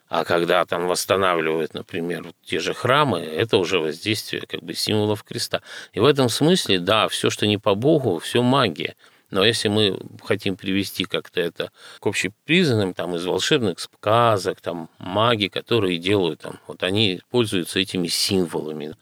А 0.09 0.25
когда 0.25 0.65
там 0.65 0.87
восстанавливают, 0.87 1.75
например, 1.75 2.33
те 2.45 2.61
же 2.61 2.75
храмы, 2.75 3.21
это 3.21 3.57
уже 3.57 3.81
воздействие 3.81 4.43
как 4.47 4.63
бы 4.63 4.75
символов 4.75 5.25
креста. 5.25 5.63
И 5.93 6.01
в 6.01 6.05
этом 6.05 6.29
смысле, 6.29 6.79
да, 6.79 7.09
все, 7.09 7.31
что 7.31 7.47
не 7.47 7.59
по 7.59 7.75
Богу, 7.75 8.19
все 8.19 8.43
магия. 8.43 8.95
Но 9.35 9.45
если 9.45 9.67
мы 9.67 9.99
хотим 10.23 10.57
привести 10.57 11.07
как-то 11.07 11.41
это 11.41 11.73
к 11.99 12.07
общепризнанным, 12.07 12.95
там, 12.95 13.17
из 13.17 13.25
волшебных 13.25 13.81
сказок, 13.81 14.61
там, 14.61 14.89
маги, 14.99 15.49
которые 15.49 15.99
делают, 15.99 16.43
там, 16.43 16.61
вот 16.69 16.85
они 16.85 17.21
пользуются 17.31 17.81
этими 17.81 18.07
символами. 18.07 18.95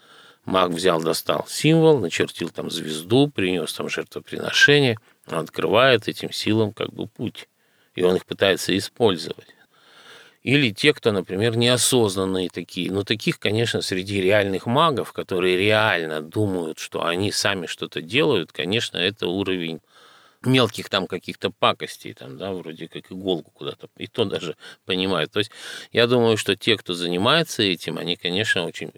Маг 0.46 0.70
взял, 0.70 1.02
достал 1.02 1.44
символ, 1.46 1.98
начертил 1.98 2.48
там 2.48 2.70
звезду, 2.70 3.28
принес 3.28 3.74
там 3.74 3.90
жертвоприношение, 3.90 4.96
открывает 5.26 6.08
этим 6.08 6.32
силам 6.32 6.72
как 6.72 6.94
бы 6.94 7.08
путь, 7.08 7.46
и 7.94 8.02
он 8.02 8.16
их 8.16 8.24
пытается 8.24 8.74
использовать. 8.76 9.48
Или 10.42 10.70
те, 10.70 10.94
кто, 10.94 11.12
например, 11.12 11.58
неосознанные 11.58 12.48
такие. 12.48 12.90
Но 12.90 13.04
таких, 13.04 13.38
конечно, 13.38 13.82
среди 13.82 14.22
реальных 14.22 14.64
магов, 14.64 15.12
которые 15.12 15.58
реально 15.58 16.22
думают, 16.22 16.78
что 16.78 17.04
они 17.04 17.30
сами 17.30 17.66
что-то 17.66 18.00
делают, 18.00 18.50
конечно, 18.50 18.96
это 18.96 19.28
уровень 19.28 19.80
мелких 20.46 20.88
там 20.88 21.06
каких-то 21.06 21.50
пакостей, 21.50 22.14
там, 22.14 22.38
да, 22.38 22.52
вроде 22.52 22.88
как 22.88 23.10
иголку 23.10 23.50
куда-то, 23.50 23.88
и 23.96 24.06
то 24.06 24.24
даже 24.24 24.56
понимают. 24.84 25.32
То 25.32 25.38
есть 25.38 25.50
я 25.92 26.06
думаю, 26.06 26.36
что 26.36 26.56
те, 26.56 26.76
кто 26.76 26.94
занимается 26.94 27.62
этим, 27.62 27.98
они, 27.98 28.16
конечно, 28.16 28.64
очень, 28.64 28.92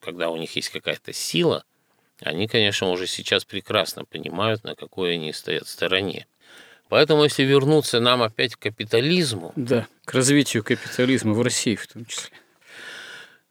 когда 0.00 0.30
у 0.30 0.36
них 0.36 0.54
есть 0.56 0.70
какая-то 0.70 1.12
сила, 1.12 1.64
они, 2.20 2.48
конечно, 2.48 2.90
уже 2.90 3.06
сейчас 3.06 3.44
прекрасно 3.44 4.04
понимают, 4.04 4.64
на 4.64 4.74
какой 4.74 5.14
они 5.14 5.32
стоят 5.32 5.66
стороне. 5.66 6.26
Поэтому, 6.88 7.24
если 7.24 7.42
вернуться 7.42 8.00
нам 8.00 8.22
опять 8.22 8.54
к 8.54 8.60
капитализму... 8.60 9.52
Да, 9.56 9.86
к 10.04 10.14
развитию 10.14 10.62
капитализма 10.62 11.34
в 11.34 11.42
России 11.42 11.74
в 11.74 11.86
том 11.86 12.06
числе. 12.06 12.36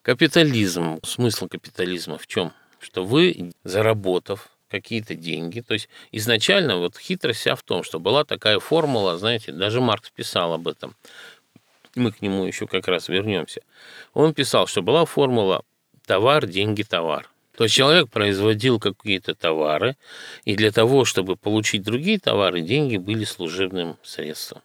Капитализм, 0.02 1.00
смысл 1.04 1.48
капитализма 1.48 2.18
в 2.18 2.28
чем? 2.28 2.54
Что 2.80 3.04
вы, 3.04 3.52
заработав 3.64 4.55
какие-то 4.70 5.16
деньги. 5.16 5.62
То 5.62 5.74
есть 5.74 5.90
изначально 6.12 6.78
вот 6.78 6.98
хитрость 6.98 7.42
вся 7.42 7.56
в 7.56 7.64
том, 7.64 7.84
что 7.84 8.00
была 8.00 8.24
такая 8.24 8.60
формула, 8.60 9.18
знаете, 9.18 9.52
даже 9.52 9.82
Маркс 9.82 10.10
писал 10.10 10.54
об 10.54 10.68
этом. 10.68 10.96
Мы 11.96 12.12
к 12.12 12.22
нему 12.22 12.46
еще 12.46 12.68
как 12.68 12.88
раз 12.88 13.08
вернемся. 13.08 13.62
Он 14.14 14.34
писал, 14.34 14.68
что 14.68 14.82
была 14.82 15.06
формула 15.06 15.64
товар, 16.06 16.46
деньги, 16.46 16.84
товар. 16.84 17.30
То 17.58 17.64
есть 17.64 17.76
человек 17.76 18.10
производил 18.10 18.80
какие-то 18.80 19.34
товары, 19.34 19.96
и 20.44 20.56
для 20.56 20.72
того, 20.72 21.06
чтобы 21.06 21.38
получить 21.38 21.84
другие 21.84 22.20
товары, 22.20 22.62
деньги 22.62 22.98
были 22.98 23.24
служебным 23.24 23.98
средством. 24.04 24.62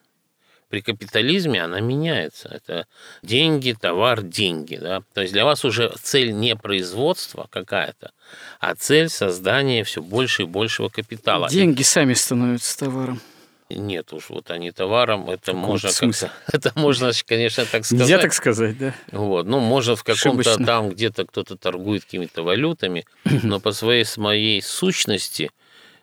При 0.70 0.82
капитализме 0.82 1.62
она 1.62 1.80
меняется. 1.80 2.48
Это 2.48 2.86
деньги, 3.22 3.76
товар, 3.78 4.22
деньги. 4.22 4.76
Да? 4.76 5.02
То 5.14 5.22
есть 5.22 5.32
для 5.32 5.44
вас 5.44 5.64
уже 5.64 5.92
цель 6.00 6.32
не 6.32 6.54
производства 6.54 7.48
какая-то, 7.50 8.12
а 8.60 8.76
цель 8.76 9.08
создания 9.08 9.82
все 9.82 10.00
больше 10.00 10.42
и 10.42 10.46
большего 10.46 10.88
капитала. 10.88 11.48
Деньги 11.50 11.82
сами 11.82 12.14
становятся 12.14 12.78
товаром. 12.78 13.20
Нет 13.68 14.12
уж, 14.12 14.30
вот 14.30 14.50
они 14.50 14.72
товаром, 14.72 15.30
это 15.30 15.54
можно 15.54 15.90
как 15.92 16.32
это 16.52 16.72
можно, 16.74 17.12
конечно, 17.26 17.64
так 17.64 17.84
сказать. 17.84 18.00
Нельзя 18.00 18.18
так 18.18 18.32
сказать, 18.32 18.78
да. 18.78 18.94
Вот, 19.12 19.46
ну, 19.46 19.60
может, 19.60 19.98
в 19.98 20.04
каком-то 20.04 20.56
там 20.56 20.90
где-то 20.90 21.24
кто-то 21.24 21.56
торгует 21.56 22.04
какими-то 22.04 22.42
валютами, 22.42 23.06
но 23.42 23.60
по 23.60 23.72
своей 23.72 24.04
своей 24.04 24.60
сущности 24.60 25.50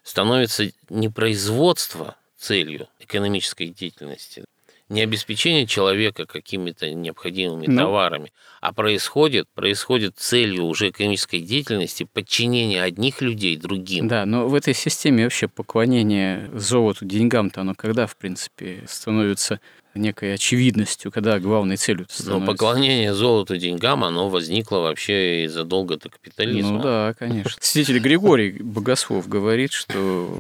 становится 0.04 0.72
не 0.90 1.10
производство 1.10 2.16
целью 2.38 2.88
экономической 3.00 3.68
деятельности, 3.68 4.46
не 4.90 5.02
обеспечение 5.02 5.68
человека 5.68 6.26
какими-то 6.26 6.94
необходимыми 6.94 7.68
ну. 7.68 7.78
товарами, 7.78 8.32
а 8.62 8.74
происходит, 8.74 9.48
происходит 9.54 10.18
целью 10.18 10.66
уже 10.66 10.90
экономической 10.90 11.40
деятельности 11.40 12.08
подчинение 12.12 12.82
одних 12.82 13.22
людей 13.22 13.58
другим. 13.58 14.08
Да, 14.08 14.26
но 14.26 14.48
в 14.48 14.56
этой 14.56 14.74
системе 14.74 15.26
вообще 15.26 15.48
поклонение 15.48 16.50
золоту, 16.54 17.06
деньгам-то 17.06 17.62
оно 17.62 17.76
когда, 17.76 18.08
в 18.08 18.16
принципе, 18.16 18.84
становится 18.88 19.60
некой 19.94 20.36
очевидностью, 20.36 21.12
когда 21.12 21.40
главной 21.40 21.76
целью 21.76 22.06
становится. 22.10 22.46
Но 22.46 22.46
поклонение 22.46 23.14
золоту, 23.14 23.58
деньгам, 23.58 24.04
оно 24.04 24.30
возникло 24.30 24.78
вообще 24.78 25.46
из 25.46 25.54
задолго 25.54 25.98
до 25.98 26.10
капитализма. 26.10 26.78
Ну 26.78 26.84
да, 26.84 27.16
конечно. 27.18 27.52
Святитель 27.60 28.00
Григорий 28.00 28.52
Богослов 28.62 29.28
говорит, 29.28 29.72
что 29.72 30.40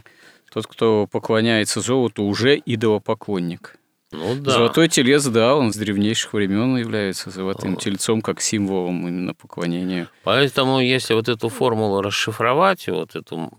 тот, 0.53 0.67
кто 0.67 1.07
поклоняется 1.07 1.81
золоту, 1.81 2.23
уже 2.23 2.61
идолопоклонник. 2.63 3.75
Ну 4.11 4.35
да. 4.35 4.51
Золотой 4.51 4.87
телец, 4.87 5.25
да, 5.25 5.55
он 5.55 5.73
с 5.73 5.75
древнейших 5.75 6.33
времен 6.33 6.77
является 6.77 7.29
золотым 7.29 7.75
вот. 7.75 7.83
тельцом 7.83 8.21
как 8.21 8.39
символом 8.39 9.05
именно 9.07 9.33
поклонения. 9.33 10.09
Поэтому, 10.23 10.79
если 10.79 11.13
вот 11.13 11.27
эту 11.27 11.49
формулу 11.49 12.01
расшифровать, 12.01 12.87
вот 12.87 13.15
эту 13.15 13.51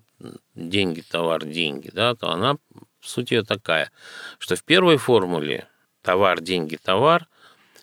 деньги, 0.55 1.03
товар, 1.03 1.45
деньги, 1.45 1.91
да, 1.93 2.15
то 2.15 2.31
она 2.31 2.57
в 3.01 3.09
сути 3.09 3.43
такая, 3.43 3.91
что 4.39 4.57
в 4.57 4.65
первой 4.65 4.97
формуле 4.97 5.69
товар, 6.03 6.41
деньги, 6.41 6.77
товар, 6.77 7.29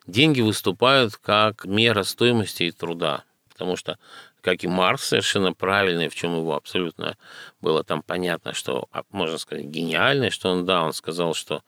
деньги 0.07 0.41
выступают 0.41 1.15
как 1.17 1.65
мера 1.65 2.03
стоимости 2.03 2.63
и 2.63 2.71
труда. 2.71 3.23
Потому 3.49 3.77
что, 3.77 3.97
как 4.41 4.63
и 4.63 4.67
Маркс 4.67 5.07
совершенно 5.07 5.53
правильный, 5.53 6.09
в 6.09 6.15
чем 6.15 6.35
его 6.35 6.55
абсолютно 6.55 7.15
было 7.61 7.83
там 7.83 8.01
понятно, 8.01 8.53
что, 8.53 8.87
а, 8.91 9.03
можно 9.11 9.37
сказать, 9.37 9.65
гениальный, 9.65 10.29
что 10.29 10.49
он, 10.49 10.65
да, 10.65 10.83
он 10.83 10.93
сказал, 10.93 11.33
что 11.33 11.61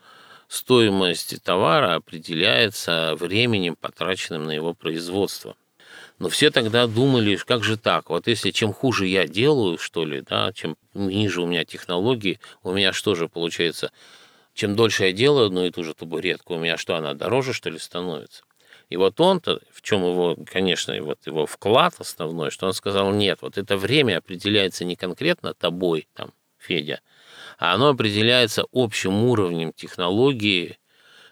стоимость 0.48 1.42
товара 1.44 1.96
определяется 1.96 3.16
временем, 3.16 3.76
потраченным 3.76 4.46
на 4.46 4.52
его 4.52 4.74
производство. 4.74 5.56
Но 6.20 6.30
все 6.30 6.50
тогда 6.50 6.88
думали, 6.88 7.36
как 7.36 7.64
же 7.64 7.78
так, 7.78 8.10
вот 8.10 8.28
если 8.28 8.52
чем 8.52 8.74
хуже 8.74 9.06
я 9.06 9.28
делаю, 9.28 9.78
что 9.78 10.04
ли, 10.04 10.22
да, 10.22 10.52
чем 10.52 10.76
ниже 10.94 11.42
у 11.42 11.48
меня 11.48 11.64
технологии, 11.64 12.40
у 12.64 12.72
меня 12.72 12.92
что 12.92 13.14
же 13.14 13.28
получается, 13.28 13.92
чем 14.54 14.76
дольше 14.76 15.06
я 15.06 15.12
делаю 15.12 15.48
одну 15.48 15.66
и 15.66 15.72
ту 15.72 15.84
же 15.84 15.94
табуретку, 15.94 16.56
у 16.56 16.60
меня 16.60 16.78
что, 16.78 16.96
она 16.96 17.14
дороже, 17.14 17.54
что 17.54 17.70
ли, 17.70 17.78
становится? 17.78 18.44
И 18.90 18.96
вот 18.96 19.20
он-то, 19.20 19.62
в 19.72 19.82
чем 19.82 20.02
его, 20.02 20.38
конечно, 20.46 21.00
вот 21.04 21.20
его 21.28 21.46
вклад 21.46 21.96
основной, 22.00 22.52
что 22.52 22.66
он 22.66 22.74
сказал, 22.74 23.12
нет, 23.12 23.40
вот 23.42 23.58
это 23.58 23.78
время 23.78 24.18
определяется 24.18 24.86
не 24.86 24.96
конкретно 24.96 25.54
тобой, 25.54 26.08
там, 26.14 26.34
Федя, 26.58 27.02
а 27.58 27.74
оно 27.74 27.90
определяется 27.90 28.66
общим 28.72 29.24
уровнем 29.26 29.74
технологии 29.74 30.78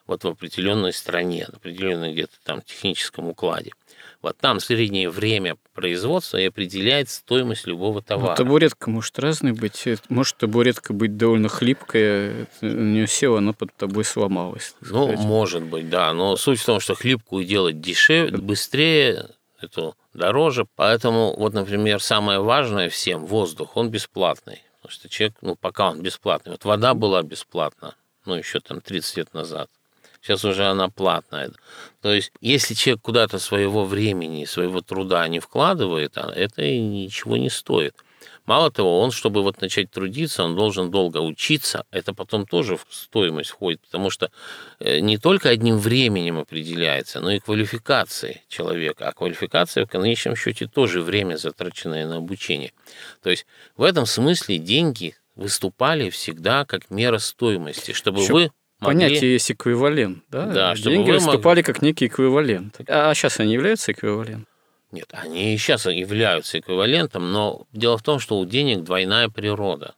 вот 0.08 0.24
в 0.24 0.28
определенной 0.28 0.94
стране, 0.94 1.48
в 1.52 1.56
определенном 1.56 2.12
где-то 2.14 2.34
там 2.44 2.62
техническом 2.62 3.28
укладе. 3.28 3.72
Вот 4.22 4.38
там 4.38 4.60
среднее 4.60 5.10
время 5.10 5.56
производства 5.74 6.38
и 6.38 6.46
определяет 6.46 7.10
стоимость 7.10 7.68
любого 7.68 8.02
товара. 8.02 8.32
Ну, 8.32 8.36
табуретка 8.36 8.90
может 8.90 9.20
разной 9.20 9.52
быть. 9.52 9.88
Может 10.10 10.38
табуретка 10.38 10.94
быть 10.94 11.16
довольно 11.16 11.48
хлипкая, 11.48 12.48
у 12.62 12.66
нее 12.66 13.08
села, 13.08 13.38
она 13.38 13.54
под 13.54 13.76
тобой 13.76 14.04
сломалась. 14.04 14.76
Ну, 14.82 15.08
сказать. 15.08 15.20
может 15.20 15.64
быть, 15.64 15.90
да. 15.90 16.12
Но 16.14 16.38
суть 16.38 16.60
в 16.60 16.66
том, 16.66 16.80
что 16.80 16.96
хлипкую 16.96 17.46
делать 17.46 17.82
дешевле, 17.82 18.38
быстрее, 18.38 19.30
это 19.62 19.94
дороже. 20.14 20.66
Поэтому, 20.76 21.36
вот, 21.36 21.54
например, 21.54 22.00
самое 22.02 22.40
важное 22.40 22.90
всем– 22.90 23.26
воздух, 23.28 23.78
он 23.78 23.90
бесплатный. 23.90 24.65
Потому 24.86 25.00
что 25.00 25.10
человек, 25.10 25.36
ну, 25.42 25.56
пока 25.56 25.90
он 25.90 26.04
бесплатный. 26.04 26.52
Вот 26.52 26.64
вода 26.64 26.94
была 26.94 27.24
бесплатна, 27.24 27.96
ну, 28.26 28.36
еще 28.36 28.60
там 28.60 28.82
30 28.82 29.18
лет 29.18 29.34
назад. 29.34 29.68
Сейчас 30.22 30.46
уже 30.46 30.66
она 30.66 30.90
платная. 30.90 31.52
То 32.02 32.14
есть, 32.14 32.32
если 32.40 32.76
человек 32.76 33.02
куда-то 33.02 33.40
своего 33.40 33.84
времени, 33.84 34.46
своего 34.46 34.82
труда 34.82 35.28
не 35.28 35.40
вкладывает, 35.40 36.20
а 36.20 36.32
это 36.32 36.62
ничего 36.62 37.38
не 37.38 37.50
стоит. 37.50 37.96
Мало 38.46 38.72
того, 38.72 39.00
он, 39.00 39.12
чтобы 39.12 39.42
вот 39.42 39.62
начать 39.62 39.90
трудиться, 39.90 40.44
он 40.44 40.56
должен 40.56 40.92
долго 40.92 41.18
учиться. 41.18 41.86
Это 41.92 42.14
потом 42.14 42.46
тоже 42.46 42.78
в 42.78 42.86
стоимость 42.90 43.50
входит, 43.50 43.82
потому 43.82 44.10
что 44.10 44.30
э, 44.80 45.00
не 45.00 45.18
только 45.18 45.50
одним 45.50 45.78
временем 45.78 46.38
определяется, 46.38 47.22
но 47.22 47.32
и 47.32 47.40
квалификацией 47.40 48.42
человека. 48.48 49.08
А 49.08 49.14
квалификация 49.14 49.86
в 49.86 49.90
конечном 49.90 50.36
счете 50.36 50.68
тоже 50.68 51.02
время, 51.02 51.38
затраченное 51.38 52.06
на 52.06 52.18
обучение. 52.18 52.72
То 53.24 53.30
есть 53.30 53.46
в 53.78 53.84
этом 53.84 54.06
смысле 54.06 54.60
деньги 54.60 55.16
выступали 55.36 56.10
всегда 56.10 56.66
как 56.66 56.90
мера 56.92 57.18
стоимости, 57.18 57.92
чтобы 57.92 58.22
Еще 58.22 58.34
вы 58.34 58.52
могли... 58.80 59.00
Понятие 59.00 59.34
есть 59.34 59.52
эквивалент, 59.52 60.24
да? 60.30 60.46
Да, 60.46 60.76
чтобы 60.76 60.98
Деньги 60.98 61.12
выступали 61.12 61.60
могли... 61.60 61.64
как 61.64 61.82
некий 61.82 62.08
эквивалент. 62.08 62.80
А 62.88 63.14
сейчас 63.14 63.40
они 63.40 63.54
являются 63.54 63.92
эквивалентом? 63.92 64.48
Нет, 64.96 65.10
они 65.12 65.54
и 65.54 65.58
сейчас 65.58 65.88
являются 65.88 66.58
эквивалентом, 66.58 67.34
но 67.34 67.68
дело 67.74 67.98
в 67.98 68.02
том, 68.02 68.18
что 68.22 68.40
у 68.40 68.46
денег 68.46 68.86
двойная 68.86 69.28
природа. 69.28 69.94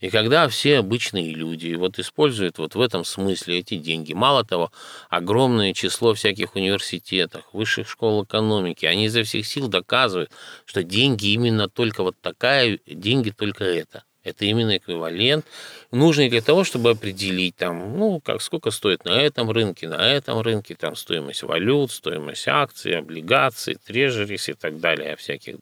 И 0.00 0.10
когда 0.10 0.48
все 0.48 0.78
обычные 0.78 1.32
люди 1.32 1.74
вот 1.74 2.00
используют 2.00 2.58
вот 2.58 2.74
в 2.74 2.80
этом 2.80 3.04
смысле 3.04 3.60
эти 3.60 3.76
деньги, 3.76 4.14
мало 4.14 4.44
того, 4.44 4.72
огромное 5.10 5.72
число 5.74 6.12
всяких 6.12 6.56
университетов, 6.56 7.44
высших 7.52 7.88
школ 7.88 8.24
экономики, 8.24 8.84
они 8.84 9.04
изо 9.04 9.22
всех 9.22 9.46
сил 9.46 9.68
доказывают, 9.68 10.32
что 10.64 10.82
деньги 10.82 11.26
именно 11.26 11.68
только 11.68 12.02
вот 12.02 12.16
такая, 12.20 12.80
деньги 12.84 13.30
только 13.30 13.62
это. 13.62 14.02
Это 14.26 14.44
именно 14.44 14.76
эквивалент, 14.76 15.44
нужный 15.92 16.28
для 16.28 16.42
того, 16.42 16.64
чтобы 16.64 16.90
определить, 16.90 17.56
там, 17.56 17.96
ну, 17.96 18.20
как, 18.20 18.42
сколько 18.42 18.70
стоит 18.70 19.04
на 19.04 19.20
этом 19.20 19.50
рынке, 19.50 19.88
на 19.88 20.04
этом 20.06 20.40
рынке, 20.40 20.74
там, 20.74 20.96
стоимость 20.96 21.44
валют, 21.44 21.92
стоимость 21.92 22.48
акций, 22.48 22.98
облигаций, 22.98 23.76
трежерис 23.76 24.48
и 24.48 24.54
так 24.54 24.80
далее, 24.80 25.16
всяких 25.16 25.56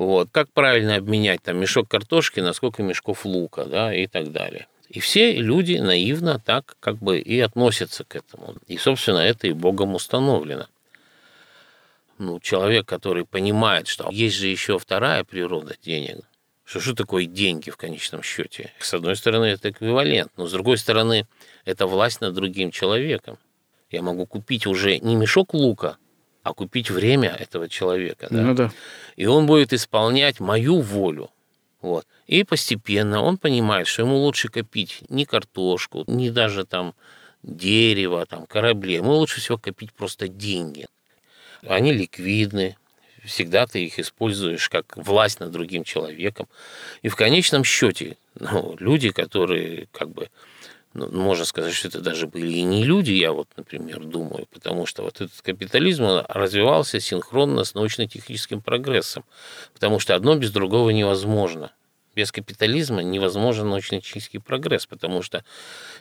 вот. 0.00 0.30
Как 0.32 0.50
правильно 0.50 0.96
обменять 0.96 1.42
там 1.42 1.58
мешок 1.58 1.86
картошки 1.86 2.40
на 2.40 2.54
сколько 2.54 2.82
мешков 2.82 3.26
лука, 3.26 3.66
да, 3.66 3.94
и 3.94 4.06
так 4.06 4.32
далее. 4.32 4.66
И 4.88 4.98
все 4.98 5.34
люди 5.34 5.74
наивно 5.74 6.40
так 6.40 6.74
как 6.80 6.96
бы 6.96 7.18
и 7.18 7.38
относятся 7.38 8.04
к 8.04 8.16
этому. 8.16 8.54
И, 8.66 8.78
собственно, 8.78 9.18
это 9.18 9.46
и 9.46 9.52
Богом 9.52 9.94
установлено. 9.94 10.66
Ну, 12.16 12.40
человек, 12.40 12.86
который 12.86 13.26
понимает, 13.26 13.88
что 13.88 14.08
есть 14.10 14.36
же 14.36 14.48
еще 14.48 14.78
вторая 14.78 15.22
природа 15.22 15.76
денег, 15.84 16.24
что 16.70 16.78
что 16.78 16.94
такое 16.94 17.24
деньги 17.26 17.68
в 17.68 17.76
конечном 17.76 18.22
счете? 18.22 18.72
С 18.78 18.94
одной 18.94 19.16
стороны, 19.16 19.46
это 19.46 19.70
эквивалент, 19.70 20.30
но 20.36 20.46
с 20.46 20.52
другой 20.52 20.78
стороны, 20.78 21.26
это 21.64 21.88
власть 21.88 22.20
над 22.20 22.32
другим 22.32 22.70
человеком. 22.70 23.38
Я 23.90 24.02
могу 24.02 24.24
купить 24.24 24.68
уже 24.68 25.00
не 25.00 25.16
мешок 25.16 25.52
лука, 25.52 25.96
а 26.44 26.54
купить 26.54 26.88
время 26.88 27.30
этого 27.30 27.68
человека. 27.68 28.28
Да? 28.30 28.40
Ну 28.40 28.54
да. 28.54 28.72
И 29.16 29.26
он 29.26 29.46
будет 29.46 29.72
исполнять 29.72 30.38
мою 30.38 30.80
волю. 30.80 31.30
Вот. 31.80 32.06
И 32.28 32.44
постепенно 32.44 33.20
он 33.20 33.36
понимает, 33.36 33.88
что 33.88 34.02
ему 34.02 34.18
лучше 34.18 34.48
копить 34.48 35.02
не 35.08 35.24
картошку, 35.24 36.04
не 36.06 36.30
даже 36.30 36.64
там 36.64 36.94
дерево, 37.42 38.26
там 38.26 38.46
корабли. 38.46 38.94
Ему 38.94 39.14
лучше 39.14 39.40
всего 39.40 39.58
копить 39.58 39.92
просто 39.92 40.28
деньги. 40.28 40.86
Они 41.66 41.92
ликвидны, 41.92 42.76
всегда 43.30 43.66
ты 43.66 43.84
их 43.84 43.98
используешь 43.98 44.68
как 44.68 44.96
власть 44.96 45.40
над 45.40 45.50
другим 45.52 45.84
человеком. 45.84 46.48
И 47.02 47.08
в 47.08 47.16
конечном 47.16 47.64
счете 47.64 48.16
ну, 48.38 48.76
люди, 48.78 49.10
которые 49.10 49.88
как 49.92 50.10
бы 50.10 50.28
ну, 50.92 51.08
можно 51.10 51.44
сказать, 51.44 51.72
что 51.72 51.86
это 51.86 52.00
даже 52.00 52.26
были 52.26 52.52
и 52.52 52.62
не 52.62 52.82
люди, 52.82 53.12
я 53.12 53.32
вот, 53.32 53.48
например, 53.56 54.00
думаю, 54.00 54.46
потому 54.52 54.86
что 54.86 55.04
вот 55.04 55.20
этот 55.20 55.40
капитализм 55.40 56.04
развивался 56.28 56.98
синхронно 56.98 57.62
с 57.62 57.74
научно-техническим 57.74 58.60
прогрессом, 58.60 59.24
потому 59.72 60.00
что 60.00 60.16
одно 60.16 60.34
без 60.34 60.50
другого 60.50 60.90
невозможно. 60.90 61.70
Без 62.16 62.32
капитализма 62.32 63.02
невозможен 63.02 63.68
научно-технический 63.68 64.38
прогресс, 64.38 64.84
потому 64.86 65.22
что 65.22 65.44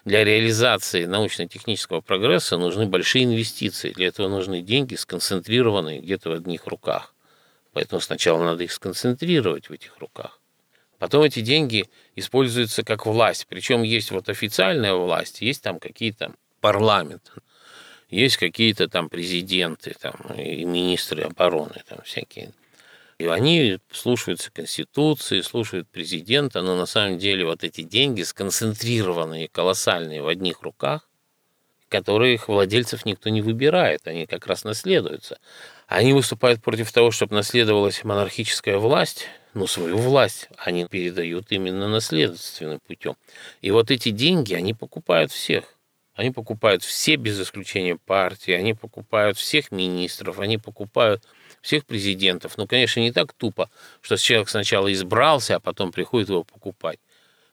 для 0.06 0.24
реализации 0.24 1.06
научно-технического 1.06 2.02
прогресса 2.02 2.58
нужны 2.58 2.88
большие 2.88 3.26
инвестиции. 3.26 3.92
Для 3.92 4.08
этого 4.08 4.28
нужны 4.28 4.64
деньги, 4.64 4.96
сконцентрированные 4.96 6.00
где-то 6.00 6.32
в 6.32 6.34
одних 6.34 6.66
руках. 6.66 7.14
Поэтому 7.74 8.02
сначала 8.02 8.44
надо 8.44 8.64
их 8.64 8.72
сконцентрировать 8.72 9.70
в 9.70 9.74
этих 9.74 9.98
руках. 10.00 10.40
Потом 10.98 11.24
эти 11.24 11.40
деньги 11.40 11.90
используются 12.16 12.84
как 12.84 13.06
власть. 13.06 13.48
Причем 13.48 13.84
есть 13.84 14.12
вот 14.12 14.28
официальная 14.28 14.94
власть, 14.94 15.42
есть 15.42 15.64
там 15.64 15.80
какие-то 15.80 16.34
парламент, 16.60 17.32
есть 18.10 18.38
какие-то 18.38 18.90
там 18.90 19.08
президенты 19.10 19.96
там, 20.00 20.16
и 20.36 20.66
министры 20.66 21.24
обороны 21.24 21.82
там 21.88 22.02
всякие. 22.04 22.52
И 23.18 23.28
они 23.28 23.80
слушаются 23.92 24.52
Конституции, 24.52 25.42
слушают 25.42 25.90
президента, 25.90 26.62
но 26.62 26.76
на 26.76 26.86
самом 26.86 27.18
деле 27.18 27.46
вот 27.46 27.64
эти 27.64 27.82
деньги 27.82 28.24
сконцентрированные, 28.24 29.50
колоссальные 29.50 30.22
в 30.22 30.28
одних 30.28 30.62
руках, 30.62 31.08
которых 31.90 32.48
владельцев 32.48 33.06
никто 33.06 33.30
не 33.30 33.42
выбирает, 33.42 34.08
они 34.08 34.26
как 34.26 34.48
раз 34.48 34.64
наследуются. 34.64 35.40
Они 35.90 36.14
выступают 36.14 36.62
против 36.62 36.92
того, 36.92 37.10
чтобы 37.10 37.34
наследовалась 37.34 38.04
монархическая 38.04 38.78
власть, 38.78 39.26
но 39.56 39.66
свою 39.66 39.98
власть 39.98 40.48
они 40.56 40.86
передают 40.86 41.48
именно 41.52 41.90
наследственным 41.90 42.80
путем. 42.80 43.16
И 43.62 43.72
вот 43.72 43.90
эти 43.90 44.12
деньги, 44.12 44.54
они 44.54 44.76
покупают 44.76 45.32
всех. 45.32 45.64
Они 46.14 46.30
покупают 46.30 46.84
все 46.84 47.16
без 47.16 47.42
исключения 47.42 47.96
партии, 47.96 48.52
они 48.52 48.76
покупают 48.76 49.40
всех 49.40 49.72
министров, 49.72 50.38
они 50.38 50.60
покупают 50.60 51.24
всех 51.60 51.88
президентов. 51.88 52.56
Ну, 52.60 52.68
конечно, 52.68 53.00
не 53.00 53.12
так 53.12 53.34
тупо, 53.34 53.72
что 54.02 54.16
человек 54.18 54.50
сначала 54.50 54.94
избрался, 54.94 55.56
а 55.56 55.60
потом 55.60 55.92
приходит 55.92 56.30
его 56.30 56.44
покупать. 56.44 57.00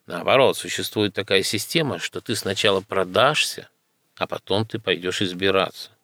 Наоборот, 0.05 0.59
существует 0.59 1.15
такая 1.15 1.43
система, 1.43 1.99
что 1.99 2.21
ты 2.21 2.37
сначала 2.37 2.83
продашься, 2.83 3.71
а 4.15 4.27
потом 4.27 4.67
ты 4.67 4.79
пойдешь 4.79 5.23
избираться. 5.23 5.96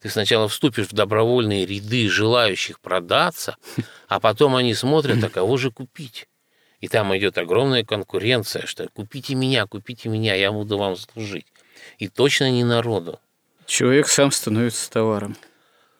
Ты 0.00 0.10
сначала 0.10 0.48
вступишь 0.48 0.88
в 0.88 0.92
добровольные 0.92 1.66
ряды 1.66 2.08
желающих 2.08 2.80
продаться, 2.80 3.56
а 4.08 4.20
потом 4.20 4.54
они 4.54 4.74
смотрят, 4.74 5.22
а 5.24 5.28
кого 5.28 5.56
же 5.56 5.70
купить. 5.70 6.28
И 6.80 6.86
там 6.86 7.16
идет 7.16 7.38
огромная 7.38 7.84
конкуренция, 7.84 8.66
что 8.66 8.88
купите 8.88 9.34
меня, 9.34 9.66
купите 9.66 10.08
меня, 10.08 10.34
я 10.34 10.52
буду 10.52 10.78
вам 10.78 10.96
служить. 10.96 11.46
И 11.98 12.08
точно 12.08 12.50
не 12.50 12.62
народу. 12.62 13.18
Человек 13.66 14.08
сам 14.08 14.30
становится 14.30 14.90
товаром 14.90 15.36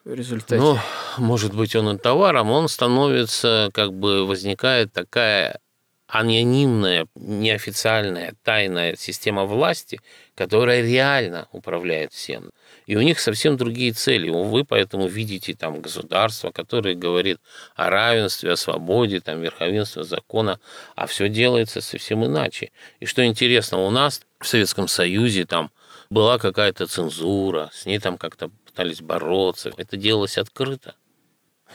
в 0.04 0.14
результате. 0.14 0.60
Ну, 0.60 0.78
может 1.18 1.54
быть, 1.54 1.74
он 1.74 1.96
и 1.96 1.98
товаром, 1.98 2.50
он 2.50 2.68
становится, 2.68 3.70
как 3.74 3.92
бы 3.92 4.24
возникает 4.24 4.92
такая 4.92 5.58
анонимная, 6.06 7.06
неофициальная, 7.14 8.34
тайная 8.42 8.96
система 8.96 9.44
власти, 9.44 10.00
которая 10.34 10.82
реально 10.82 11.48
управляет 11.52 12.12
всем. 12.12 12.50
И 12.88 12.96
у 12.96 13.02
них 13.02 13.20
совсем 13.20 13.58
другие 13.58 13.92
цели. 13.92 14.30
Вы 14.30 14.64
поэтому 14.64 15.08
видите 15.08 15.54
там 15.54 15.82
государство, 15.82 16.50
которое 16.50 16.94
говорит 16.94 17.38
о 17.76 17.90
равенстве, 17.90 18.52
о 18.52 18.56
свободе, 18.56 19.20
там, 19.20 19.42
верховенстве 19.42 20.04
закона, 20.04 20.58
а 20.96 21.06
все 21.06 21.28
делается 21.28 21.82
совсем 21.82 22.24
иначе. 22.24 22.72
И 22.98 23.04
что 23.04 23.22
интересно, 23.26 23.76
у 23.78 23.90
нас 23.90 24.22
в 24.40 24.46
Советском 24.46 24.88
Союзе 24.88 25.44
там 25.44 25.70
была 26.08 26.38
какая-то 26.38 26.86
цензура, 26.86 27.68
с 27.74 27.84
ней 27.84 27.98
там 27.98 28.16
как-то 28.16 28.50
пытались 28.64 29.02
бороться. 29.02 29.70
Это 29.76 29.98
делалось 29.98 30.38
открыто. 30.38 30.94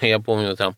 Я 0.02 0.20
помню, 0.20 0.56
там 0.56 0.76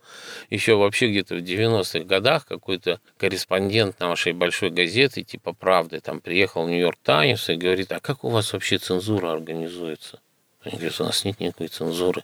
еще 0.50 0.76
вообще 0.76 1.10
где-то 1.10 1.36
в 1.36 1.40
90-х 1.40 2.06
годах 2.06 2.46
какой-то 2.46 3.00
корреспондент 3.18 4.00
нашей 4.00 4.34
большой 4.34 4.70
газеты, 4.70 5.24
типа 5.24 5.54
«Правды», 5.54 6.00
там 6.00 6.20
приехал 6.20 6.66
в 6.66 6.70
«Нью-Йорк 6.70 6.98
Таймс» 7.02 7.50
и 7.50 7.56
говорит, 7.56 7.92
а 7.92 8.00
как 8.00 8.24
у 8.24 8.30
вас 8.30 8.52
вообще 8.54 8.78
цензура 8.78 9.32
организуется? 9.32 10.20
Они 10.62 10.76
говорят, 10.78 11.00
у 11.00 11.04
нас 11.06 11.24
нет 11.24 11.40
никакой 11.40 11.68
цензуры. 11.68 12.24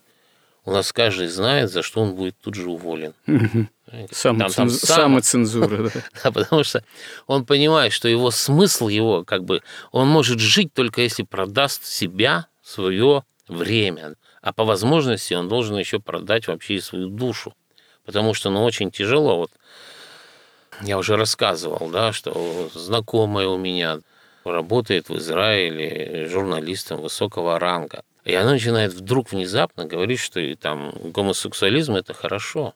У 0.63 0.71
нас 0.71 0.93
каждый 0.93 1.27
знает, 1.27 1.71
за 1.71 1.82
что 1.82 2.01
он 2.01 2.15
будет 2.15 2.36
тут 2.39 2.54
же 2.54 2.69
уволен. 2.69 3.13
Самоцензура, 4.12 5.89
да. 5.89 5.89
да. 6.23 6.32
Потому 6.32 6.63
что 6.63 6.84
он 7.25 7.45
понимает, 7.45 7.93
что 7.93 8.08
его 8.08 8.30
смысл 8.30 8.88
его, 8.88 9.23
как 9.23 9.43
бы, 9.43 9.62
он 9.91 10.08
может 10.08 10.39
жить 10.39 10.73
только 10.73 11.01
если 11.01 11.23
продаст 11.23 11.86
себя, 11.86 12.47
свое 12.63 13.23
время. 13.47 14.15
А 14.41 14.54
по 14.54 14.63
возможности 14.63 15.34
он 15.34 15.47
должен 15.47 15.77
еще 15.77 15.99
продать 15.99 16.47
вообще 16.47 16.75
и 16.75 16.82
свою 16.82 17.10
душу. 17.10 17.54
Потому 18.06 18.34
что, 18.34 18.49
ну, 18.49 18.63
очень 18.63 18.91
тяжело. 18.91 19.38
Вот 19.38 19.51
я 20.82 20.97
уже 20.97 21.15
рассказывал, 21.15 21.89
да, 21.89 22.12
что 22.12 22.69
знакомая 22.73 23.47
у 23.47 23.58
меня 23.58 23.99
работает 24.43 25.10
в 25.10 25.17
Израиле 25.17 26.27
журналистом 26.27 27.01
высокого 27.01 27.60
ранга. 27.60 28.04
И 28.25 28.34
она 28.34 28.51
начинает 28.51 28.93
вдруг 28.93 29.32
внезапно 29.32 29.86
говорить, 29.86 30.19
что 30.19 30.39
и 30.39 30.56
там 30.56 30.91
гомосексуализм 31.04 31.95
это 31.95 32.13
хорошо. 32.13 32.73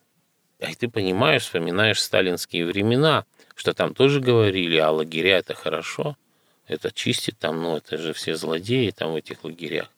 И 0.60 0.74
ты 0.76 0.88
понимаешь, 0.88 1.44
вспоминаешь 1.44 2.02
сталинские 2.02 2.66
времена, 2.66 3.26
что 3.56 3.74
там 3.74 3.94
тоже 3.94 4.20
говорили, 4.20 4.78
а 4.78 4.92
лагеря 4.92 5.38
это 5.38 5.54
хорошо, 5.54 6.18
это 6.68 6.92
чистит 6.92 7.38
там, 7.38 7.62
ну 7.62 7.78
это 7.78 7.98
же 7.98 8.14
все 8.14 8.36
злодеи 8.36 8.90
там 8.92 9.14
в 9.14 9.16
этих 9.16 9.44
лагерях. 9.44 9.90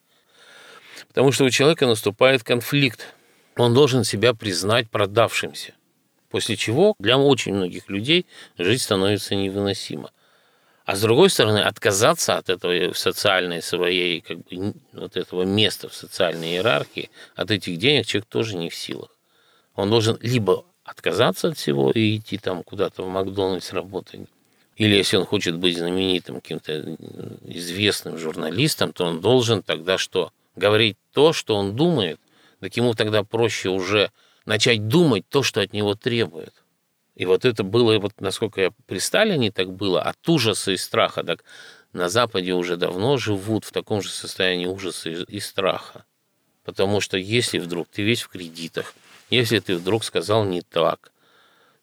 Потому 1.08 1.32
что 1.32 1.46
у 1.46 1.50
человека 1.50 1.86
наступает 1.86 2.44
конфликт. 2.44 3.14
Он 3.56 3.74
должен 3.74 4.04
себя 4.04 4.34
признать 4.34 4.90
продавшимся. 4.90 5.74
После 6.30 6.56
чего 6.56 6.96
для 7.00 7.18
очень 7.18 7.54
многих 7.54 7.90
людей 7.90 8.26
жизнь 8.58 8.84
становится 8.84 9.36
невыносима. 9.36 10.12
А 10.86 10.96
с 10.96 11.02
другой 11.02 11.30
стороны, 11.30 11.60
отказаться 11.60 12.38
от 12.38 12.50
этого 12.50 12.94
социальной 12.94 13.62
своей, 13.62 14.22
как 14.22 14.38
бы, 14.46 14.74
вот 14.94 15.18
этого 15.18 15.44
места 15.44 15.90
в 15.90 15.94
социальной 15.94 16.52
иерархии, 16.52 17.10
от 17.36 17.52
этих 17.52 17.78
денег 17.78 18.06
человек 18.06 18.30
тоже 18.30 18.56
не 18.56 18.70
в 18.70 18.76
силах. 18.76 19.10
Он 19.76 19.90
должен 19.90 20.18
либо 20.22 20.66
отказаться 20.84 21.50
от 21.50 21.58
всего 21.58 21.92
и 21.92 22.18
идти 22.18 22.38
там 22.38 22.64
куда-то 22.64 23.04
в 23.04 23.10
Макдональдс 23.10 23.74
работать, 23.74 24.22
или 24.78 24.96
если 24.96 25.18
он 25.18 25.26
хочет 25.26 25.58
быть 25.58 25.78
знаменитым 25.78 26.36
каким-то 26.36 26.96
известным 27.44 28.18
журналистом, 28.18 28.94
то 28.94 29.06
он 29.06 29.22
должен 29.22 29.64
тогда 29.64 29.98
что? 29.98 30.32
Говорить 30.58 30.98
то, 31.14 31.34
что 31.34 31.56
он 31.56 31.76
думает, 31.76 32.20
так 32.60 32.76
ему 32.76 32.96
тогда 32.96 33.24
проще 33.24 33.70
уже 33.70 34.12
начать 34.46 34.88
думать 34.88 35.24
то, 35.30 35.44
что 35.44 35.62
от 35.62 35.72
него 35.72 35.94
требует. 35.94 36.54
И 37.16 37.26
вот 37.26 37.46
это 37.46 37.64
было, 37.64 38.00
вот 38.00 38.20
насколько 38.20 38.62
я 38.62 38.72
при 38.88 38.98
Сталине 38.98 39.52
так 39.52 39.72
было, 39.72 40.02
от 40.02 40.18
ужаса 40.28 40.72
и 40.72 40.78
страха. 40.78 41.24
Так 41.24 41.44
на 41.94 42.10
Западе 42.10 42.54
уже 42.54 42.76
давно 42.76 43.18
живут 43.18 43.66
в 43.66 43.72
таком 43.72 44.02
же 44.02 44.10
состоянии 44.10 44.66
ужаса 44.66 45.10
и 45.10 45.40
страха. 45.40 46.06
Потому 46.64 47.02
что 47.02 47.18
если 47.18 47.60
вдруг 47.60 47.88
ты 47.88 48.02
весь 48.02 48.24
в 48.24 48.30
кредитах, 48.30 48.96
если 49.30 49.60
ты 49.60 49.76
вдруг 49.76 50.04
сказал 50.04 50.44
не 50.44 50.62
так, 50.62 51.12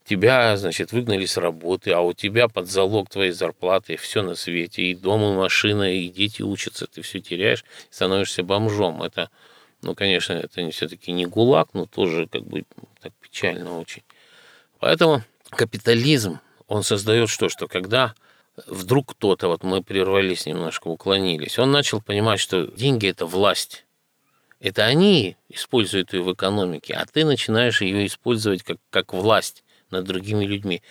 тебя, 0.05 0.57
значит, 0.57 0.93
выгнали 0.93 1.25
с 1.25 1.37
работы, 1.37 1.93
а 1.93 2.01
у 2.01 2.13
тебя 2.13 2.49
под 2.49 2.71
залог 2.71 3.09
твоей 3.09 3.33
зарплаты 3.33 3.97
все 3.97 4.23
на 4.23 4.35
свете, 4.35 4.83
и 4.83 4.95
дом, 4.95 5.23
и 5.25 5.37
машина, 5.37 5.95
и 5.95 6.09
дети 6.09 6.43
учатся, 6.43 6.87
ты 6.87 7.03
все 7.03 7.21
теряешь, 7.21 7.65
становишься 7.91 8.43
бомжом. 8.43 9.03
Это, 9.03 9.31
ну, 9.83 9.95
конечно, 9.95 10.35
это 10.35 10.71
все-таки 10.71 11.11
не 11.13 11.27
гулаг, 11.27 11.71
но 11.73 11.87
тоже 11.87 12.29
как 12.29 12.45
бы 12.45 12.65
так 13.01 13.13
печально 13.21 13.79
очень. 13.79 14.03
Поэтому 14.79 15.23
капитализм, 15.51 16.41
он 16.69 16.83
создает 16.83 17.31
что? 17.31 17.49
Что 17.49 17.67
когда 17.67 18.15
вдруг 18.67 19.13
кто-то, 19.13 19.49
вот 19.49 19.65
мы 19.65 19.83
прервались 19.83 20.47
немножко, 20.47 20.89
уклонились, 20.89 21.59
он 21.59 21.71
начал 21.71 22.03
понимать, 22.03 22.41
что 22.41 22.67
деньги– 22.67 23.09
это 23.09 23.25
власть. 23.25 23.87
Это 24.61 24.85
они 24.85 25.37
используют 25.49 26.13
ее 26.13 26.23
в 26.23 26.33
экономике, 26.33 26.95
а 26.95 27.05
ты 27.07 27.25
начинаешь 27.25 27.83
ее 27.83 28.07
использовать 28.07 28.63
как, 28.63 28.79
как 28.91 29.13
власть 29.13 29.65
над 29.95 30.05
другими 30.05 30.45
людьми. 30.45 30.83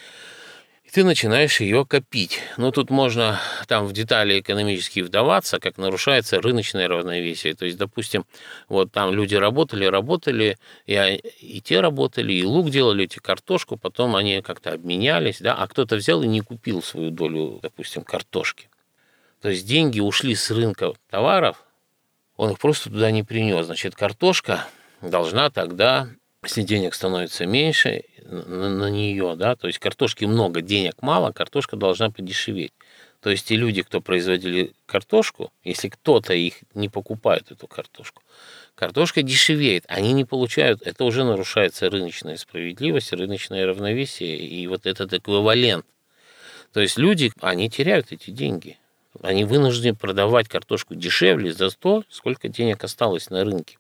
И 0.84 0.90
ты 0.90 1.04
начинаешь 1.04 1.62
ее 1.62 1.86
копить. 1.86 2.40
Но 2.58 2.72
тут 2.72 2.90
можно 2.90 3.40
там 3.68 3.86
в 3.86 3.94
детали 3.94 4.40
экономически 4.40 5.00
вдаваться, 5.00 5.60
как 5.60 5.78
нарушается 5.78 6.42
рыночное 6.42 6.88
равновесие. 6.88 7.56
То 7.56 7.66
есть, 7.66 7.78
допустим, 7.78 8.26
вот 8.68 8.92
там 8.92 9.14
люди 9.14 9.36
работали, 9.36 9.86
работали, 9.86 10.58
и, 10.86 11.22
и 11.40 11.62
те 11.62 11.80
работали, 11.80 12.34
и 12.34 12.44
лук 12.44 12.70
делали, 12.70 13.06
эти 13.06 13.20
картошку, 13.20 13.78
потом 13.78 14.16
они 14.16 14.42
как-то 14.42 14.74
обменялись, 14.74 15.40
да, 15.40 15.56
а 15.56 15.68
кто-то 15.68 15.96
взял 15.96 16.22
и 16.22 16.28
не 16.28 16.42
купил 16.42 16.82
свою 16.82 17.12
долю, 17.12 17.60
допустим, 17.62 18.04
картошки. 18.04 18.70
То 19.42 19.50
есть 19.50 19.68
деньги 19.68 20.00
ушли 20.00 20.36
с 20.36 20.52
рынка 20.52 20.94
товаров, 21.10 21.64
он 22.38 22.52
их 22.52 22.60
просто 22.60 22.90
туда 22.90 23.12
не 23.12 23.24
принес. 23.24 23.66
Значит, 23.66 23.96
картошка 23.96 24.66
должна 25.02 25.50
тогда, 25.50 26.10
если 26.44 26.62
денег 26.62 26.94
становится 26.94 27.46
меньше, 27.46 28.04
на, 28.26 28.70
на 28.70 28.90
нее, 28.90 29.36
да, 29.38 29.56
то 29.56 29.68
есть 29.68 29.80
картошки 29.80 30.26
много, 30.26 30.62
денег 30.62 31.02
мало, 31.02 31.32
картошка 31.32 31.76
должна 31.76 32.10
подешеветь. 32.10 32.74
То 33.22 33.30
есть 33.30 33.48
те 33.48 33.56
люди, 33.56 33.82
кто 33.84 34.02
производили 34.02 34.74
картошку, 34.86 35.54
если 35.64 35.88
кто-то 35.88 36.34
их 36.34 36.56
не 36.74 36.90
покупает, 36.90 37.52
эту 37.52 37.68
картошку, 37.68 38.22
картошка 38.76 39.22
дешевеет, 39.22 39.86
они 39.88 40.12
не 40.12 40.26
получают, 40.26 40.82
это 40.82 41.06
уже 41.06 41.24
нарушается 41.24 41.90
рыночная 41.90 42.36
справедливость, 42.36 43.14
рыночное 43.14 43.66
равновесие 43.66 44.38
и 44.38 44.68
вот 44.68 44.86
этот 44.86 45.14
эквивалент. 45.14 45.86
То 46.74 46.82
есть 46.82 46.98
люди, 46.98 47.32
они 47.40 47.70
теряют 47.70 48.12
эти 48.12 48.30
деньги. 48.32 48.78
Они 49.22 49.46
вынуждены 49.46 49.96
продавать 49.96 50.50
картошку 50.50 50.96
дешевле 50.96 51.54
за 51.54 51.70
то, 51.70 52.04
сколько 52.10 52.50
денег 52.50 52.84
осталось 52.84 53.30
на 53.30 53.46
рынке. 53.46 53.78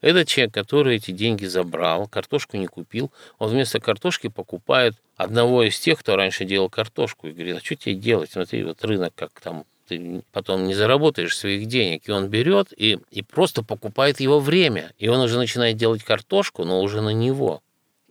Этот 0.00 0.28
человек, 0.28 0.54
который 0.54 0.96
эти 0.96 1.10
деньги 1.10 1.44
забрал, 1.44 2.08
картошку 2.08 2.56
не 2.56 2.66
купил, 2.66 3.10
он 3.38 3.50
вместо 3.50 3.80
картошки 3.80 4.28
покупает 4.28 4.94
одного 5.16 5.62
из 5.62 5.78
тех, 5.78 5.98
кто 5.98 6.16
раньше 6.16 6.44
делал 6.44 6.70
картошку, 6.70 7.28
и 7.28 7.32
говорит, 7.32 7.56
а 7.56 7.64
что 7.64 7.76
тебе 7.76 7.94
делать? 7.94 8.32
Смотри, 8.32 8.64
вот 8.64 8.82
рынок 8.84 9.12
как 9.14 9.38
там 9.40 9.64
ты 9.90 10.22
потом 10.30 10.68
не 10.68 10.74
заработаешь 10.74 11.36
своих 11.36 11.66
денег. 11.66 12.08
И 12.08 12.12
он 12.12 12.28
берет 12.28 12.72
и, 12.76 13.00
и 13.10 13.22
просто 13.22 13.64
покупает 13.64 14.20
его 14.20 14.38
время. 14.38 14.92
И 14.98 15.08
он 15.08 15.20
уже 15.20 15.36
начинает 15.36 15.76
делать 15.76 16.04
картошку, 16.04 16.64
но 16.64 16.80
уже 16.80 17.00
на 17.00 17.10
него. 17.10 17.60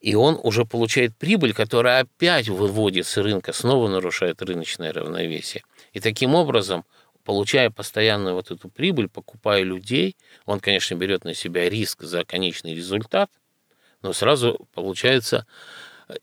И 0.01 0.13
он 0.15 0.39
уже 0.43 0.65
получает 0.65 1.15
прибыль, 1.15 1.53
которая 1.53 2.01
опять 2.01 2.49
выводит 2.49 3.07
с 3.07 3.15
рынка, 3.17 3.53
снова 3.53 3.87
нарушает 3.87 4.41
рыночное 4.41 4.91
равновесие. 4.91 5.63
И 5.93 6.01
таким 6.01 6.35
образом 6.35 6.83
получая 7.29 7.69
постоянную 7.69 8.33
вот 8.33 8.49
эту 8.49 8.69
прибыль, 8.69 9.07
покупая 9.07 9.61
людей, 9.61 10.15
он, 10.47 10.59
конечно, 10.59 10.95
берет 10.95 11.25
на 11.25 11.35
себя 11.35 11.69
риск 11.69 12.01
за 12.01 12.25
конечный 12.25 12.73
результат, 12.73 13.29
но 14.01 14.13
сразу 14.13 14.67
получается 14.73 15.45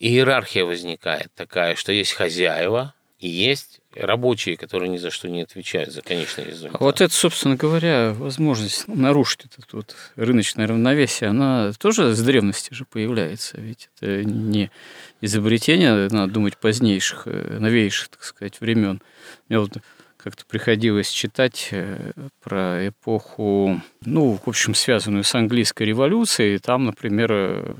иерархия 0.00 0.64
возникает 0.64 1.32
такая, 1.36 1.76
что 1.76 1.92
есть 1.92 2.10
хозяева 2.10 2.92
и 3.20 3.28
есть 3.28 3.78
рабочие, 3.94 4.56
которые 4.56 4.88
ни 4.88 4.96
за 4.96 5.12
что 5.12 5.28
не 5.28 5.42
отвечают 5.42 5.92
за 5.92 6.02
конечный 6.02 6.46
результат. 6.46 6.80
Вот 6.80 7.00
это, 7.00 7.14
собственно 7.14 7.54
говоря, 7.54 8.12
возможность 8.12 8.88
нарушить 8.88 9.42
это 9.44 9.76
вот 9.76 9.94
рыночное 10.16 10.66
равновесие, 10.66 11.30
она 11.30 11.70
тоже 11.78 12.16
с 12.16 12.20
древности 12.20 12.74
же 12.74 12.84
появляется. 12.84 13.60
Ведь 13.60 13.90
это 13.94 14.24
не 14.24 14.72
изобретение, 15.20 16.08
надо 16.10 16.32
думать, 16.32 16.56
позднейших, 16.56 17.28
э, 17.28 17.58
новейших, 17.60 18.08
так 18.08 18.24
сказать, 18.24 18.60
времен. 18.60 19.00
Мне 19.48 19.60
вот 19.60 19.78
как-то 20.26 20.44
приходилось 20.44 21.08
читать 21.08 21.68
э, 21.70 22.10
про 22.42 22.88
эпоху, 22.88 23.80
ну, 24.04 24.40
в 24.44 24.48
общем, 24.48 24.74
связанную 24.74 25.22
с 25.22 25.32
английской 25.36 25.84
революцией. 25.84 26.58
Там, 26.58 26.84
например, 26.84 27.30
э, 27.30 27.74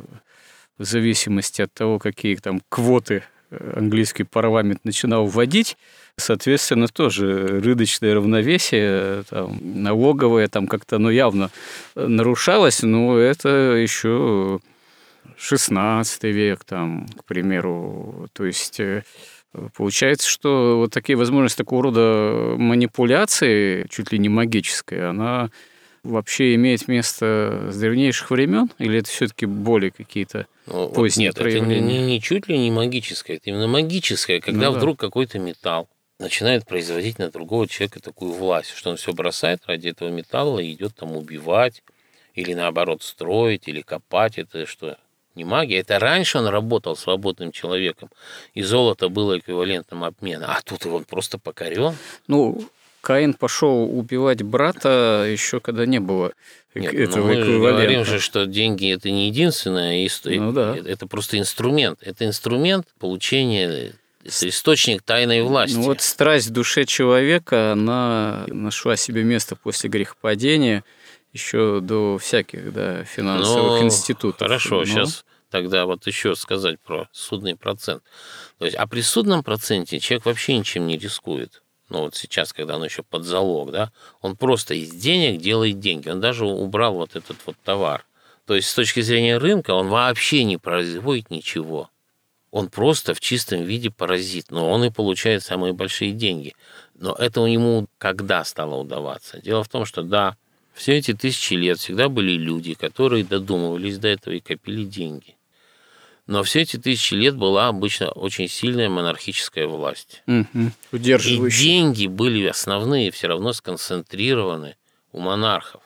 в 0.78 0.85
зависимости 0.85 1.62
от 1.62 1.74
того, 1.74 1.98
какие 1.98 2.37
там 2.37 2.62
квоты 2.68 3.24
э, 3.50 3.72
английский 3.76 4.22
парламент 4.22 4.85
начинал 4.85 5.26
вводить, 5.26 5.76
соответственно, 6.16 6.87
тоже 6.87 7.48
рыночное 7.48 8.14
равновесие, 8.14 9.24
там, 9.28 9.59
налоговое, 9.61 10.46
там 10.46 10.68
как-то 10.68 10.96
оно 10.96 11.11
явно 11.11 11.50
нарушалось, 11.96 12.80
но 12.85 13.18
это 13.18 13.48
еще 13.48 14.61
16 15.37 16.22
век, 16.22 16.62
там, 16.62 17.09
к 17.09 17.24
примеру, 17.24 18.28
то 18.32 18.44
есть 18.44 18.80
Получается, 19.75 20.29
что 20.29 20.79
вот 20.79 20.92
такие 20.92 21.16
возможности 21.16 21.59
такого 21.59 21.85
рода 21.85 22.55
манипуляции, 22.59 23.87
чуть 23.88 24.12
ли 24.12 24.19
не 24.19 24.29
магической, 24.29 25.09
она 25.09 25.51
вообще 26.03 26.55
имеет 26.55 26.88
место 26.88 27.69
с 27.71 27.77
древнейших 27.79 28.31
времен, 28.31 28.71
или 28.79 28.99
это 28.99 29.09
все-таки 29.09 29.47
более 29.47 29.90
какие-то 29.90 30.47
ну, 30.66 30.88
поздние 30.88 31.29
Нет, 31.29 31.38
это 31.38 31.61
не, 31.61 31.81
не, 31.81 32.03
не 32.03 32.21
чуть 32.21 32.49
ли 32.49 32.59
не 32.59 32.71
магическое, 32.71 33.35
это 33.35 33.51
именно 33.51 33.66
магическое, 33.66 34.40
когда 34.40 34.71
ну, 34.71 34.77
вдруг 34.77 34.99
да. 34.99 35.07
какой-то 35.07 35.38
металл 35.38 35.88
начинает 36.19 36.66
производить 36.66 37.19
на 37.19 37.31
другого 37.31 37.69
человека 37.69 38.01
такую 38.01 38.33
власть, 38.33 38.71
что 38.75 38.90
он 38.90 38.97
все 38.97 39.12
бросает 39.12 39.62
ради 39.66 39.88
этого 39.88 40.09
металла 40.09 40.61
и 40.61 40.73
идет 40.73 40.95
там 40.97 41.16
убивать, 41.16 41.83
или 42.35 42.55
наоборот 42.55 43.03
строить, 43.03 43.69
или 43.69 43.83
копать. 43.83 44.38
Это 44.38 44.66
что? 44.66 44.99
Не 45.37 45.44
магия. 45.44 45.79
Это 45.79 45.99
раньше 45.99 46.38
он 46.38 46.46
работал 46.46 46.96
свободным 46.96 47.53
человеком, 47.53 48.11
и 48.55 48.62
золото 48.62 49.09
было 49.09 49.38
эквивалентом 49.38 50.05
обмена, 50.05 50.57
а 50.57 50.62
тут 50.62 50.87
он 50.87 51.05
просто 51.05 51.38
покорен. 51.38 51.94
Ну, 52.27 52.68
Каин 53.03 53.35
пошел 53.35 53.85
убивать 53.85 54.42
брата 54.42 55.27
еще 55.31 55.61
когда 55.61 55.87
не 55.87 56.01
было 56.01 56.33
Нет, 56.75 56.92
ну 56.92 56.99
этого 56.99 57.27
мы 57.27 57.35
эквивалента. 57.35 57.59
говорим 57.59 58.05
же, 58.05 58.18
что 58.18 58.46
деньги 58.46 58.92
это 58.92 59.11
не 59.11 59.29
единственное, 59.29 60.09
ну, 60.25 60.53
да. 60.53 60.77
это 60.77 61.07
просто 61.07 61.38
инструмент. 61.38 62.01
Это 62.03 62.27
инструмент 62.27 62.87
получения 62.99 63.92
это 64.25 64.49
источник 64.49 65.03
тайной 65.03 65.42
власти. 65.42 65.77
Ну 65.77 65.83
вот 65.83 66.01
страсть 66.01 66.49
в 66.49 66.51
душе 66.51 66.85
человека, 66.85 67.72
она 67.72 68.44
нашла 68.49 68.96
себе 68.96 69.22
место 69.22 69.55
после 69.55 69.88
грехопадения– 69.88 70.83
еще 71.37 71.81
до 71.81 72.18
всяких 72.18 72.72
да, 72.72 73.05
финансовых 73.05 73.81
ну, 73.81 73.85
институтов. 73.85 74.40
Хорошо, 74.40 74.79
Но... 74.79 74.85
сейчас 74.85 75.25
тогда 75.51 75.87
вот 75.87 76.07
еще 76.07 76.35
сказать 76.35 76.81
про 76.81 77.09
судный 77.12 77.57
процент. 77.57 78.03
То 78.59 78.64
есть, 78.64 78.77
а 78.77 78.87
при 78.87 79.03
судном 79.03 79.42
проценте 79.42 80.01
человек 80.01 80.27
вообще 80.27 80.57
ничем 80.59 80.87
не 80.87 80.99
рискует. 80.99 81.62
Ну 81.88 82.01
вот 82.01 82.16
сейчас, 82.16 82.53
когда 82.53 82.77
он 82.77 82.85
еще 82.85 83.03
под 83.03 83.25
залог, 83.25 83.70
да, 83.70 83.92
он 84.20 84.37
просто 84.37 84.75
из 84.75 84.90
денег 84.90 85.40
делает 85.40 85.79
деньги. 85.79 86.09
Он 86.09 86.20
даже 86.20 86.44
убрал 86.44 86.94
вот 86.94 87.14
этот 87.14 87.37
вот 87.46 87.57
товар. 87.64 88.05
То 88.46 88.55
есть 88.55 88.68
с 88.68 88.75
точки 88.75 89.01
зрения 89.01 89.38
рынка 89.38 89.72
он 89.72 89.88
вообще 89.88 90.44
не 90.44 90.57
производит 90.57 91.31
ничего. 91.31 91.90
Он 92.51 92.68
просто 92.68 93.12
в 93.12 93.20
чистом 93.20 93.62
виде 93.62 93.90
паразит, 93.90 94.51
но 94.51 94.70
он 94.70 94.85
и 94.85 94.90
получает 94.90 95.42
самые 95.42 95.75
большие 95.75 96.12
деньги. 96.12 96.55
Но 96.94 97.12
это 97.12 97.44
ему 97.44 97.87
когда 97.99 98.44
стало 98.44 98.77
удаваться? 98.77 99.40
Дело 99.40 99.62
в 99.62 99.68
том, 99.68 99.85
что 99.85 100.03
да, 100.03 100.37
все 100.77 100.99
эти 100.99 101.15
тысячи 101.15 101.55
лет 101.55 101.79
всегда 101.79 102.11
были 102.11 102.33
люди, 102.33 102.75
которые 102.75 103.25
додумывались 103.25 103.99
до 103.99 104.09
этого 104.09 104.35
и 104.35 104.41
копили 104.41 104.85
деньги. 104.85 105.37
Но 106.27 106.43
все 106.43 106.62
эти 106.62 106.77
тысячи 106.77 107.15
лет 107.15 107.35
была 107.35 107.69
обычно 107.69 108.11
очень 108.11 108.49
сильная 108.49 108.91
монархическая 108.91 109.67
власть. 109.67 110.23
Угу. 110.27 110.73
И 110.93 111.51
деньги 111.51 112.07
были 112.09 112.47
основные 112.47 113.11
все 113.11 113.29
равно 113.29 113.55
сконцентрированы 113.55 114.77
у 115.12 115.21
монархов. 115.21 115.83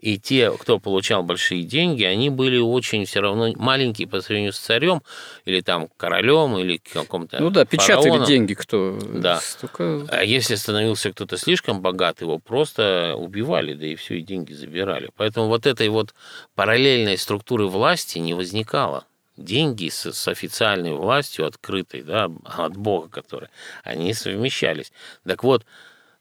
И 0.00 0.18
те, 0.18 0.50
кто 0.50 0.78
получал 0.78 1.22
большие 1.22 1.62
деньги, 1.62 2.04
они 2.04 2.30
были 2.30 2.58
очень 2.58 3.04
все 3.04 3.20
равно 3.20 3.52
маленькие 3.56 4.08
по 4.08 4.20
сравнению 4.20 4.52
с 4.52 4.58
царем 4.58 5.02
или 5.44 5.60
там 5.60 5.88
королем 5.96 6.56
или 6.56 6.78
каком-то. 6.78 7.40
Ну 7.40 7.50
да, 7.50 7.64
печатали 7.66 8.04
фараоном. 8.04 8.26
деньги 8.26 8.54
кто. 8.54 8.98
Да. 9.14 9.40
Столько... 9.40 10.06
А 10.10 10.24
если 10.24 10.54
становился 10.54 11.12
кто-то 11.12 11.36
слишком 11.36 11.82
богат, 11.82 12.22
его 12.22 12.38
просто 12.38 13.14
убивали, 13.16 13.74
да 13.74 13.86
и 13.86 13.94
все, 13.94 14.14
и 14.14 14.22
деньги 14.22 14.52
забирали. 14.52 15.10
Поэтому 15.16 15.48
вот 15.48 15.66
этой 15.66 15.88
вот 15.88 16.14
параллельной 16.54 17.18
структуры 17.18 17.66
власти 17.66 18.18
не 18.18 18.32
возникало 18.32 19.04
деньги 19.36 19.88
с, 19.88 20.12
с 20.12 20.28
официальной 20.28 20.92
властью, 20.92 21.46
открытой, 21.46 22.02
да, 22.02 22.30
от 22.44 22.76
Бога, 22.76 23.08
которая, 23.08 23.50
они 23.82 24.14
совмещались. 24.14 24.92
Так 25.26 25.44
вот, 25.44 25.64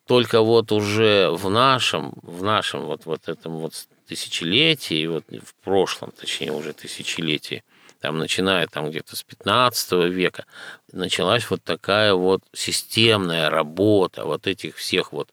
только 0.09 0.41
вот 0.41 0.71
уже 0.71 1.29
в 1.29 1.51
нашем, 1.51 2.13
в 2.23 2.41
нашем 2.41 2.81
вот, 2.85 3.05
вот 3.05 3.29
этом 3.29 3.57
вот 3.57 3.73
тысячелетии, 4.07 5.05
вот 5.05 5.23
в 5.29 5.53
прошлом, 5.63 6.11
точнее, 6.19 6.51
уже 6.51 6.73
тысячелетии, 6.73 7.63
там, 8.01 8.17
начиная 8.17 8.65
там 8.65 8.89
где-то 8.89 9.15
с 9.15 9.21
15 9.21 9.91
века, 10.11 10.45
началась 10.91 11.47
вот 11.51 11.63
такая 11.63 12.15
вот 12.15 12.41
системная 12.53 13.51
работа 13.51 14.25
вот 14.25 14.47
этих 14.47 14.77
всех 14.77 15.13
вот 15.13 15.29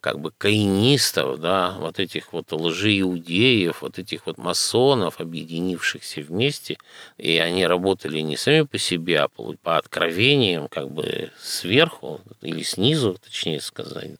как 0.00 0.20
бы 0.20 0.30
каинистов, 0.30 1.40
да, 1.40 1.76
вот 1.78 1.98
этих 1.98 2.32
вот 2.32 2.52
лжеиудеев, 2.52 3.82
вот 3.82 3.98
этих 3.98 4.26
вот 4.26 4.38
масонов, 4.38 5.20
объединившихся 5.20 6.20
вместе, 6.20 6.78
и 7.16 7.38
они 7.38 7.66
работали 7.66 8.20
не 8.20 8.36
сами 8.36 8.62
по 8.62 8.78
себе, 8.78 9.20
а 9.20 9.28
по 9.28 9.76
откровениям, 9.76 10.68
как 10.68 10.90
бы 10.90 11.30
сверху 11.40 12.20
или 12.42 12.62
снизу, 12.62 13.16
точнее 13.22 13.60
сказать. 13.60 14.12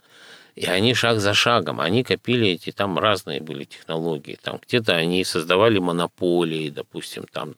И 0.56 0.66
они 0.66 0.92
шаг 0.94 1.20
за 1.20 1.34
шагом, 1.34 1.80
они 1.80 2.02
копили 2.02 2.48
эти, 2.48 2.72
там 2.72 2.98
разные 2.98 3.40
были 3.40 3.62
технологии, 3.62 4.36
там 4.42 4.60
где-то 4.66 4.96
они 4.96 5.22
создавали 5.22 5.78
монополии, 5.78 6.70
допустим, 6.70 7.26
там 7.30 7.54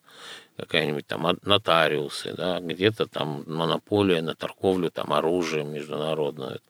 какая-нибудь 0.58 1.06
там 1.06 1.38
нотариусы, 1.42 2.34
да, 2.34 2.60
где-то 2.60 3.06
там 3.06 3.44
монополия 3.46 4.20
на 4.20 4.34
торговлю 4.34 4.90
там 4.90 5.14
оружием 5.14 5.72
международную 5.72 6.60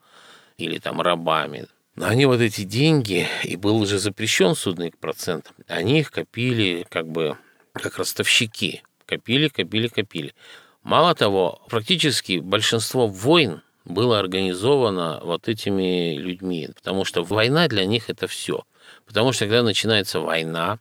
или 0.64 0.78
там 0.78 1.00
рабами. 1.00 1.66
Но 1.96 2.06
они 2.06 2.26
вот 2.26 2.40
эти 2.40 2.62
деньги, 2.62 3.26
и 3.44 3.56
был 3.56 3.84
же 3.84 3.98
запрещен 3.98 4.54
судный 4.54 4.92
процент, 4.92 5.52
они 5.66 6.00
их 6.00 6.10
копили 6.10 6.86
как 6.88 7.08
бы 7.08 7.36
как 7.72 7.98
ростовщики. 7.98 8.82
Копили, 9.06 9.48
копили, 9.48 9.88
копили. 9.88 10.34
Мало 10.82 11.14
того, 11.14 11.62
практически 11.68 12.38
большинство 12.38 13.06
войн 13.06 13.62
было 13.84 14.18
организовано 14.18 15.20
вот 15.22 15.48
этими 15.48 16.16
людьми, 16.16 16.68
потому 16.74 17.04
что 17.04 17.22
война 17.22 17.68
для 17.68 17.84
них 17.84 18.08
это 18.08 18.26
все. 18.26 18.64
Потому 19.04 19.32
что 19.32 19.46
когда 19.46 19.62
начинается 19.62 20.20
война, 20.20 20.78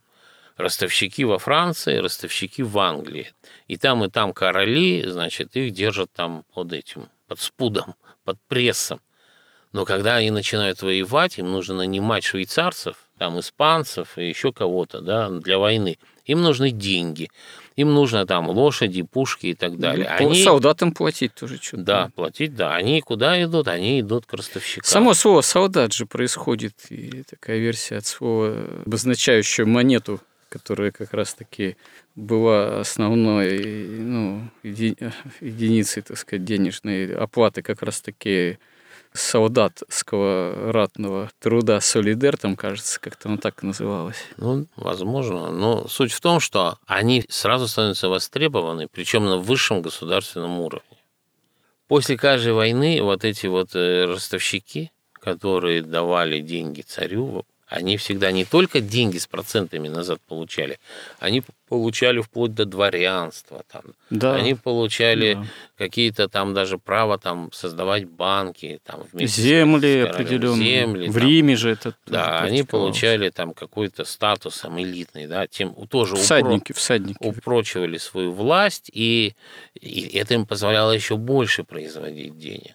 ростовщики 0.56 1.24
во 1.24 1.38
Франции, 1.38 1.96
ростовщики 1.96 2.62
в 2.62 2.78
Англии. 2.78 3.32
И 3.66 3.76
там, 3.76 4.04
и 4.04 4.10
там 4.10 4.32
короли, 4.32 5.04
значит, 5.06 5.56
их 5.56 5.72
держат 5.72 6.12
там 6.12 6.44
под 6.54 6.72
этим, 6.72 7.08
под 7.26 7.40
спудом, 7.40 7.94
под 8.24 8.38
прессом. 8.48 9.00
Но 9.72 9.84
когда 9.84 10.16
они 10.16 10.30
начинают 10.30 10.82
воевать, 10.82 11.38
им 11.38 11.50
нужно 11.52 11.76
нанимать 11.76 12.24
швейцарцев, 12.24 12.96
там, 13.18 13.38
испанцев 13.38 14.18
и 14.18 14.28
еще 14.28 14.52
кого-то 14.52 15.00
да, 15.00 15.28
для 15.28 15.58
войны. 15.58 15.98
Им 16.24 16.42
нужны 16.42 16.70
деньги. 16.70 17.30
Им 17.76 17.94
нужно 17.94 18.26
там 18.26 18.48
лошади, 18.48 19.02
пушки 19.02 19.46
и 19.48 19.54
так 19.54 19.78
далее. 19.78 20.08
Ну, 20.20 20.30
они... 20.30 20.42
Солдатам 20.42 20.92
платить 20.92 21.34
тоже 21.34 21.58
что-то. 21.60 21.82
Да, 21.82 22.10
платить, 22.14 22.54
да. 22.54 22.74
Они 22.74 23.00
куда 23.00 23.42
идут? 23.42 23.68
Они 23.68 24.00
идут 24.00 24.26
к 24.26 24.32
ростовщикам. 24.32 24.84
Само 24.84 25.14
слово 25.14 25.40
«солдат» 25.40 25.92
же 25.92 26.06
происходит, 26.06 26.74
и 26.90 27.22
такая 27.28 27.58
версия 27.58 27.96
от 27.96 28.06
слова, 28.06 28.56
обозначающего 28.86 29.66
монету, 29.66 30.20
которая 30.48 30.90
как 30.90 31.14
раз-таки 31.14 31.76
была 32.16 32.80
основной 32.80 33.86
ну, 33.88 34.50
еди... 34.62 34.96
единицей, 35.40 36.02
так 36.02 36.18
сказать, 36.18 36.44
денежной 36.44 37.14
оплаты 37.14 37.62
как 37.62 37.82
раз-таки 37.82 38.58
солдатского 39.12 40.72
ратного 40.72 41.30
труда 41.38 41.80
«Солидер», 41.80 42.36
там, 42.36 42.56
кажется, 42.56 43.00
как-то 43.00 43.28
оно 43.28 43.38
так 43.38 43.62
называлось. 43.62 44.22
Ну, 44.36 44.66
возможно. 44.76 45.50
Но 45.50 45.88
суть 45.88 46.12
в 46.12 46.20
том, 46.20 46.40
что 46.40 46.78
они 46.86 47.24
сразу 47.28 47.68
становятся 47.68 48.08
востребованы, 48.08 48.88
причем 48.88 49.24
на 49.26 49.36
высшем 49.36 49.82
государственном 49.82 50.60
уровне. 50.60 50.84
После 51.88 52.16
каждой 52.16 52.52
войны 52.52 53.02
вот 53.02 53.24
эти 53.24 53.46
вот 53.46 53.74
э, 53.74 54.04
ростовщики, 54.04 54.92
которые 55.12 55.82
давали 55.82 56.40
деньги 56.40 56.82
царю, 56.82 57.44
они 57.70 57.96
всегда 57.96 58.32
не 58.32 58.44
только 58.44 58.80
деньги 58.80 59.18
с 59.18 59.28
процентами 59.28 59.86
назад 59.86 60.20
получали, 60.26 60.80
они 61.20 61.44
получали 61.68 62.20
вплоть 62.20 62.52
до 62.52 62.64
дворянства. 62.64 63.62
Там. 63.70 63.82
Да. 64.10 64.34
Они 64.34 64.56
получали 64.56 65.34
да. 65.34 65.44
какие-то 65.78 66.28
там 66.28 66.52
даже 66.52 66.78
право 66.78 67.16
там 67.16 67.52
создавать 67.52 68.06
банки. 68.06 68.80
Там, 68.82 69.04
земли 69.12 70.00
определенные. 70.00 70.80
Земли, 70.80 71.08
в 71.08 71.14
там. 71.14 71.22
Риме 71.22 71.56
же 71.56 71.70
это 71.70 71.94
Да, 72.06 72.40
они 72.40 72.64
получали 72.64 73.30
там 73.30 73.54
какой-то 73.54 74.04
статус 74.04 74.58
там, 74.58 74.80
элитный. 74.80 75.28
Да, 75.28 75.46
тем 75.46 75.72
тоже 75.86 76.16
всадники, 76.16 76.72
упро... 76.72 76.74
всадники. 76.74 77.18
упрочивали 77.20 77.98
свою 77.98 78.32
власть, 78.32 78.90
и, 78.92 79.36
и 79.80 80.18
это 80.18 80.34
им 80.34 80.44
позволяло 80.44 80.90
еще 80.90 81.16
больше 81.16 81.62
производить 81.62 82.36
денег. 82.36 82.74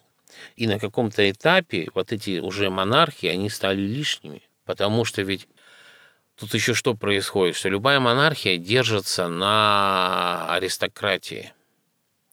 И 0.56 0.66
на 0.66 0.78
каком-то 0.78 1.30
этапе 1.30 1.88
вот 1.94 2.12
эти 2.12 2.38
уже 2.38 2.70
монархии, 2.70 3.28
они 3.28 3.50
стали 3.50 3.82
лишними. 3.82 4.40
Потому 4.66 5.04
что 5.04 5.22
ведь 5.22 5.48
тут 6.36 6.52
еще 6.52 6.74
что 6.74 6.94
происходит, 6.94 7.56
что 7.56 7.70
любая 7.70 8.00
монархия 8.00 8.58
держится 8.58 9.28
на 9.28 10.52
аристократии. 10.52 11.52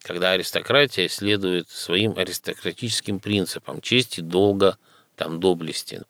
Когда 0.02 0.32
аристократия 0.32 1.08
следует 1.08 1.70
своим 1.70 2.18
аристократическим 2.18 3.20
принципам 3.20 3.80
чести, 3.80 4.20
долга, 4.20 4.76
там, 5.16 5.40
доблести. 5.40 6.02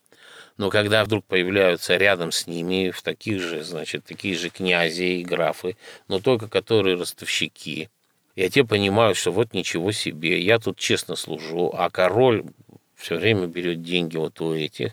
Но 0.57 0.71
когда 0.71 1.05
вдруг 1.05 1.25
появляются 1.27 1.97
рядом 1.97 2.33
с 2.33 2.47
ними 2.47 2.91
в 2.91 3.03
таких 3.03 3.41
же, 3.41 3.63
значит, 3.63 4.05
такие 4.05 4.35
же 4.35 4.51
князи 4.51 5.21
и 5.21 5.25
графы, 5.25 5.77
но 6.09 6.21
только 6.21 6.49
которые 6.49 6.97
ростовщики, 6.97 7.91
и 8.35 8.49
те 8.49 8.65
понимают, 8.65 9.17
что 9.17 9.31
вот 9.31 9.53
ничего 9.53 9.93
себе, 9.93 10.41
я 10.41 10.59
тут 10.59 10.79
честно 10.79 11.17
служу, 11.17 11.73
а 11.77 11.91
король 11.91 12.45
все 12.97 13.17
время 13.17 13.47
берет 13.47 13.83
деньги 13.83 14.17
вот 14.17 14.41
у 14.41 14.55
этих, 14.55 14.93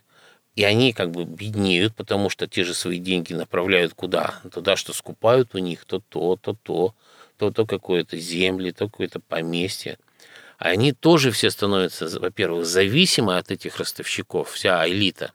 и 0.55 0.63
они 0.63 0.93
как 0.93 1.11
бы 1.11 1.23
беднеют, 1.23 1.95
потому 1.95 2.29
что 2.29 2.47
те 2.47 2.63
же 2.63 2.73
свои 2.73 2.99
деньги 2.99 3.33
направляют 3.33 3.93
куда? 3.93 4.41
Туда, 4.53 4.75
что 4.75 4.93
скупают 4.93 5.55
у 5.55 5.59
них 5.59 5.85
то 5.85 6.01
то, 6.09 6.35
то 6.35 6.55
то, 6.61 6.93
то 7.37 7.51
то 7.51 7.65
какое-то 7.65 8.17
земли, 8.17 8.71
то 8.71 8.87
какое-то 8.87 9.19
поместье. 9.19 9.97
Они 10.57 10.91
тоже 10.91 11.31
все 11.31 11.49
становятся, 11.49 12.07
во-первых, 12.19 12.65
зависимы 12.65 13.37
от 13.37 13.49
этих 13.49 13.77
ростовщиков, 13.77 14.51
вся 14.51 14.87
элита, 14.87 15.31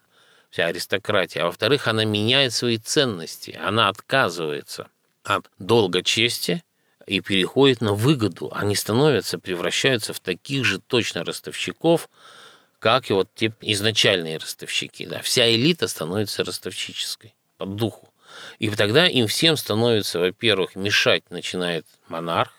вся 0.50 0.66
аристократия. 0.66 1.40
А 1.42 1.46
во-вторых, 1.46 1.88
она 1.88 2.05
меняет 2.05 2.52
свои 2.52 2.79
ценности, 2.79 3.59
она 3.61 3.88
отказывается 3.88 4.88
от 5.24 5.50
долга 5.59 6.02
чести 6.02 6.62
и 7.07 7.20
переходит 7.20 7.81
на 7.81 7.94
выгоду. 7.94 8.52
Они 8.55 8.76
становятся, 8.76 9.38
превращаются 9.38 10.12
в 10.12 10.20
таких 10.20 10.64
же 10.64 10.79
точно 10.79 11.24
ростовщиков, 11.24 12.09
как 12.79 13.11
и 13.11 13.12
вот 13.12 13.29
те 13.35 13.53
изначальные 13.61 14.39
ростовщики. 14.39 15.07
Да. 15.07 15.21
Вся 15.23 15.51
элита 15.51 15.89
становится 15.89 16.45
ростовщической 16.45 17.35
по 17.57 17.67
духу. 17.67 18.12
И 18.59 18.69
тогда 18.71 19.07
им 19.07 19.27
всем 19.27 19.57
становится, 19.57 20.19
во-первых, 20.19 20.77
мешать 20.77 21.23
начинает 21.31 21.87
монарх, 22.09 22.53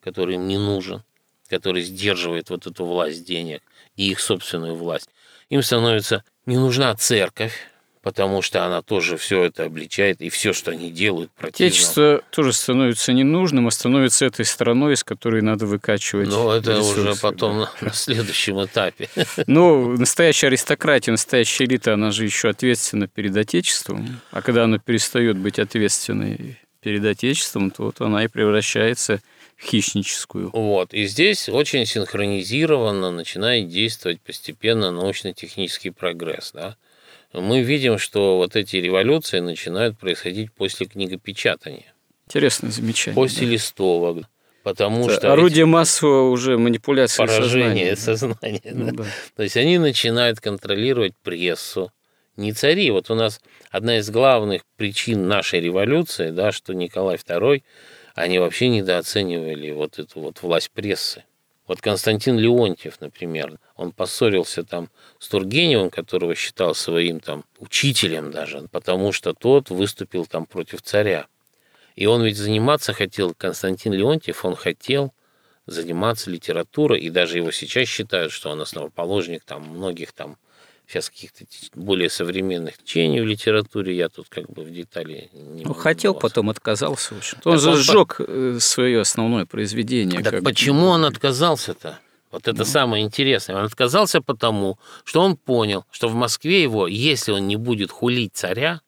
который 0.00 0.36
им 0.36 0.46
не 0.46 0.58
нужен, 0.58 1.02
который 1.48 1.82
сдерживает 1.82 2.50
вот 2.50 2.66
эту 2.66 2.84
власть 2.84 3.24
денег 3.24 3.62
и 3.96 4.10
их 4.10 4.20
собственную 4.20 4.74
власть. 4.74 5.08
Им 5.48 5.62
становится 5.62 6.24
не 6.46 6.56
нужна 6.56 6.94
церковь, 6.94 7.54
потому 8.02 8.42
что 8.42 8.64
она 8.64 8.82
тоже 8.82 9.16
все 9.16 9.44
это 9.44 9.64
обличает, 9.64 10.20
и 10.20 10.28
все, 10.28 10.52
что 10.52 10.70
они 10.70 10.90
делают, 10.90 11.30
противно. 11.32 11.66
Отечество 11.66 12.22
тоже 12.30 12.52
становится 12.52 13.12
ненужным, 13.12 13.66
а 13.66 13.70
становится 13.70 14.26
этой 14.26 14.44
страной, 14.44 14.94
из 14.94 15.04
которой 15.04 15.42
надо 15.42 15.66
выкачивать 15.66 16.28
Но 16.28 16.54
это 16.54 16.72
ресурсы, 16.72 17.00
уже 17.00 17.14
потом 17.20 17.60
да. 17.60 17.70
на 17.80 17.92
следующем 17.92 18.64
этапе. 18.64 19.08
Ну, 19.46 19.96
настоящая 19.96 20.48
аристократия, 20.48 21.10
настоящая 21.12 21.64
элита, 21.64 21.94
она 21.94 22.10
же 22.10 22.24
еще 22.24 22.48
ответственна 22.48 23.08
перед 23.08 23.36
Отечеством, 23.36 24.20
а 24.30 24.42
когда 24.42 24.64
она 24.64 24.78
перестает 24.78 25.36
быть 25.36 25.58
ответственной 25.58 26.58
перед 26.80 27.04
Отечеством, 27.04 27.70
то 27.70 27.84
вот 27.84 28.00
она 28.00 28.24
и 28.24 28.28
превращается 28.28 29.20
в 29.56 29.64
хищническую. 29.64 30.50
Вот. 30.52 30.94
И 30.94 31.06
здесь 31.06 31.48
очень 31.48 31.84
синхронизированно 31.84 33.10
начинает 33.10 33.68
действовать 33.68 34.20
постепенно 34.20 34.90
научно-технический 34.92 35.90
прогресс. 35.90 36.52
Да? 36.52 36.76
Мы 37.32 37.62
видим, 37.62 37.98
что 37.98 38.38
вот 38.38 38.56
эти 38.56 38.76
революции 38.76 39.40
начинают 39.40 39.98
происходить 39.98 40.52
после 40.52 40.86
книгопечатания. 40.86 41.92
Интересное 42.26 42.70
замечание. 42.70 43.14
После 43.14 43.46
да. 43.46 43.52
листовок. 43.52 44.24
Потому 44.62 45.08
Это 45.08 45.14
что 45.14 45.32
орудие 45.32 45.64
массового 45.64 46.30
уже 46.30 46.58
манипуляции 46.58 47.18
поражение 47.18 47.96
сознания. 47.96 48.36
сознания 48.38 48.72
ну, 48.74 48.86
да. 48.92 49.04
Да. 49.04 49.10
То 49.36 49.42
есть 49.42 49.56
они 49.56 49.78
начинают 49.78 50.40
контролировать 50.40 51.14
прессу. 51.22 51.90
Не 52.36 52.52
цари. 52.52 52.90
Вот 52.90 53.10
у 53.10 53.14
нас 53.14 53.40
одна 53.70 53.98
из 53.98 54.10
главных 54.10 54.62
причин 54.76 55.26
нашей 55.26 55.60
революции, 55.60 56.30
да, 56.30 56.52
что 56.52 56.72
Николай 56.72 57.16
II, 57.16 57.62
они 58.14 58.38
вообще 58.38 58.68
недооценивали 58.68 59.70
вот 59.70 59.98
эту 59.98 60.20
вот 60.20 60.42
власть 60.42 60.70
прессы. 60.70 61.24
Вот 61.68 61.82
Константин 61.82 62.38
Леонтьев, 62.38 62.98
например, 63.02 63.58
он 63.76 63.92
поссорился 63.92 64.64
там 64.64 64.88
с 65.18 65.28
Тургеневым, 65.28 65.90
которого 65.90 66.34
считал 66.34 66.74
своим 66.74 67.20
там 67.20 67.44
учителем 67.58 68.30
даже, 68.30 68.66
потому 68.72 69.12
что 69.12 69.34
тот 69.34 69.68
выступил 69.68 70.24
там 70.24 70.46
против 70.46 70.80
царя. 70.80 71.26
И 71.94 72.06
он 72.06 72.24
ведь 72.24 72.38
заниматься 72.38 72.94
хотел, 72.94 73.34
Константин 73.34 73.92
Леонтьев, 73.92 74.46
он 74.46 74.56
хотел 74.56 75.12
заниматься 75.66 76.30
литературой, 76.30 77.00
и 77.00 77.10
даже 77.10 77.36
его 77.36 77.50
сейчас 77.50 77.86
считают, 77.86 78.32
что 78.32 78.48
он 78.48 78.62
основоположник 78.62 79.44
там 79.44 79.62
многих 79.68 80.12
там 80.12 80.38
сейчас 80.88 81.10
каких-то 81.10 81.44
более 81.74 82.08
современных 82.08 82.78
течений 82.78 83.20
в 83.20 83.26
литературе, 83.26 83.94
я 83.94 84.08
тут 84.08 84.28
как 84.28 84.48
бы 84.50 84.62
в 84.62 84.72
детали 84.72 85.28
не 85.34 85.64
ну, 85.64 85.74
Хотел, 85.74 86.14
потом 86.14 86.48
отказался. 86.50 87.14
В 87.14 87.18
общем. 87.18 87.38
Он 87.44 87.58
же 87.58 87.70
он 87.70 87.76
сжег 87.76 88.16
э, 88.20 88.56
свое 88.60 89.00
основное 89.00 89.44
произведение. 89.44 90.22
Так 90.22 90.42
почему 90.42 90.86
он 90.86 91.04
отказался-то? 91.04 91.98
Вот 92.30 92.48
это 92.48 92.58
ну. 92.58 92.64
самое 92.64 93.04
интересное. 93.04 93.56
Он 93.56 93.64
отказался 93.64 94.20
потому, 94.20 94.78
что 95.04 95.20
он 95.20 95.36
понял, 95.36 95.84
что 95.90 96.08
в 96.08 96.14
Москве 96.14 96.62
его, 96.62 96.86
если 96.86 97.32
он 97.32 97.46
не 97.46 97.56
будет 97.56 97.90
хулить 97.90 98.32
царя, 98.34 98.80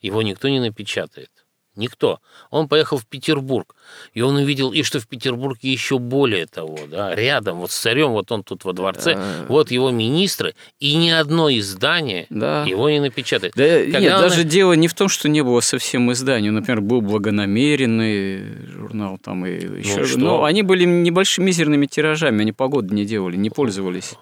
его 0.00 0.22
никто 0.22 0.48
не 0.48 0.60
напечатает. 0.60 1.30
Никто. 1.78 2.18
Он 2.50 2.66
поехал 2.66 2.98
в 2.98 3.06
Петербург, 3.06 3.76
и 4.12 4.20
он 4.20 4.34
увидел, 4.34 4.72
и 4.72 4.82
что 4.82 4.98
в 4.98 5.06
Петербурге 5.06 5.70
еще 5.70 6.00
более 6.00 6.46
того, 6.46 6.76
да, 6.90 7.14
рядом, 7.14 7.58
вот 7.58 7.70
с 7.70 7.78
царем, 7.78 8.10
вот 8.10 8.32
он 8.32 8.42
тут 8.42 8.64
во 8.64 8.72
дворце, 8.72 9.14
да. 9.14 9.46
вот 9.48 9.70
его 9.70 9.90
министры, 9.90 10.56
и 10.80 10.96
ни 10.96 11.08
одно 11.08 11.48
издание 11.50 12.26
да. 12.30 12.64
его 12.64 12.90
не 12.90 12.98
напечатает. 12.98 13.52
Да, 13.54 13.62
Когда 13.84 14.00
нет, 14.00 14.14
он... 14.16 14.22
даже 14.22 14.42
дело 14.42 14.72
не 14.72 14.88
в 14.88 14.94
том, 14.94 15.08
что 15.08 15.28
не 15.28 15.42
было 15.42 15.60
совсем 15.60 16.10
изданий. 16.10 16.50
Например, 16.50 16.80
был 16.80 17.00
благонамеренный 17.00 18.66
журнал 18.66 19.18
там 19.22 19.46
и 19.46 19.52
еще. 19.52 20.04
Ну, 20.16 20.24
Но 20.24 20.44
они 20.44 20.62
были 20.62 20.84
небольшими 20.84 21.46
мизерными 21.46 21.86
тиражами, 21.86 22.42
они 22.42 22.52
погоды 22.52 22.92
не 22.92 23.04
делали, 23.04 23.36
не 23.36 23.50
пользовались. 23.50 24.14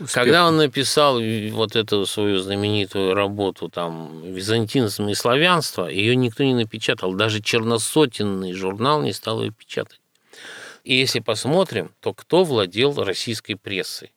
Успех. 0.00 0.12
Когда 0.12 0.46
он 0.46 0.56
написал 0.56 1.20
вот 1.50 1.76
эту 1.76 2.06
свою 2.06 2.38
знаменитую 2.38 3.14
работу 3.14 3.68
там 3.68 4.22
«Византинизм 4.22 5.08
и 5.08 5.14
славянство», 5.14 5.86
ее 5.86 6.16
никто 6.16 6.42
не 6.42 6.54
напечатал, 6.54 7.14
даже 7.14 7.40
черносотенный 7.40 8.52
журнал 8.52 9.02
не 9.02 9.12
стал 9.12 9.42
ее 9.42 9.52
печатать. 9.52 10.00
И 10.82 10.94
если 10.94 11.20
посмотрим, 11.20 11.92
то 12.00 12.12
кто 12.12 12.44
владел 12.44 13.02
российской 13.02 13.54
прессой? 13.54 14.12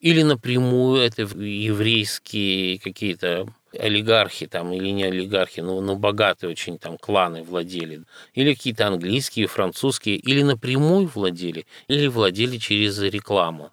Или 0.00 0.22
напрямую 0.22 1.02
это 1.02 1.22
еврейские 1.22 2.78
какие-то 2.78 3.48
олигархи 3.78 4.46
там, 4.46 4.72
или 4.72 4.90
не 4.90 5.04
олигархи, 5.04 5.60
но, 5.60 5.80
но 5.80 5.96
богатые 5.96 6.50
очень 6.50 6.78
там 6.78 6.96
кланы 6.98 7.42
владели, 7.42 8.04
или 8.34 8.54
какие-то 8.54 8.86
английские, 8.86 9.46
французские, 9.46 10.16
или 10.16 10.42
напрямую 10.42 11.10
владели, 11.12 11.66
или 11.88 12.06
владели 12.06 12.58
через 12.58 12.98
рекламу. 13.00 13.70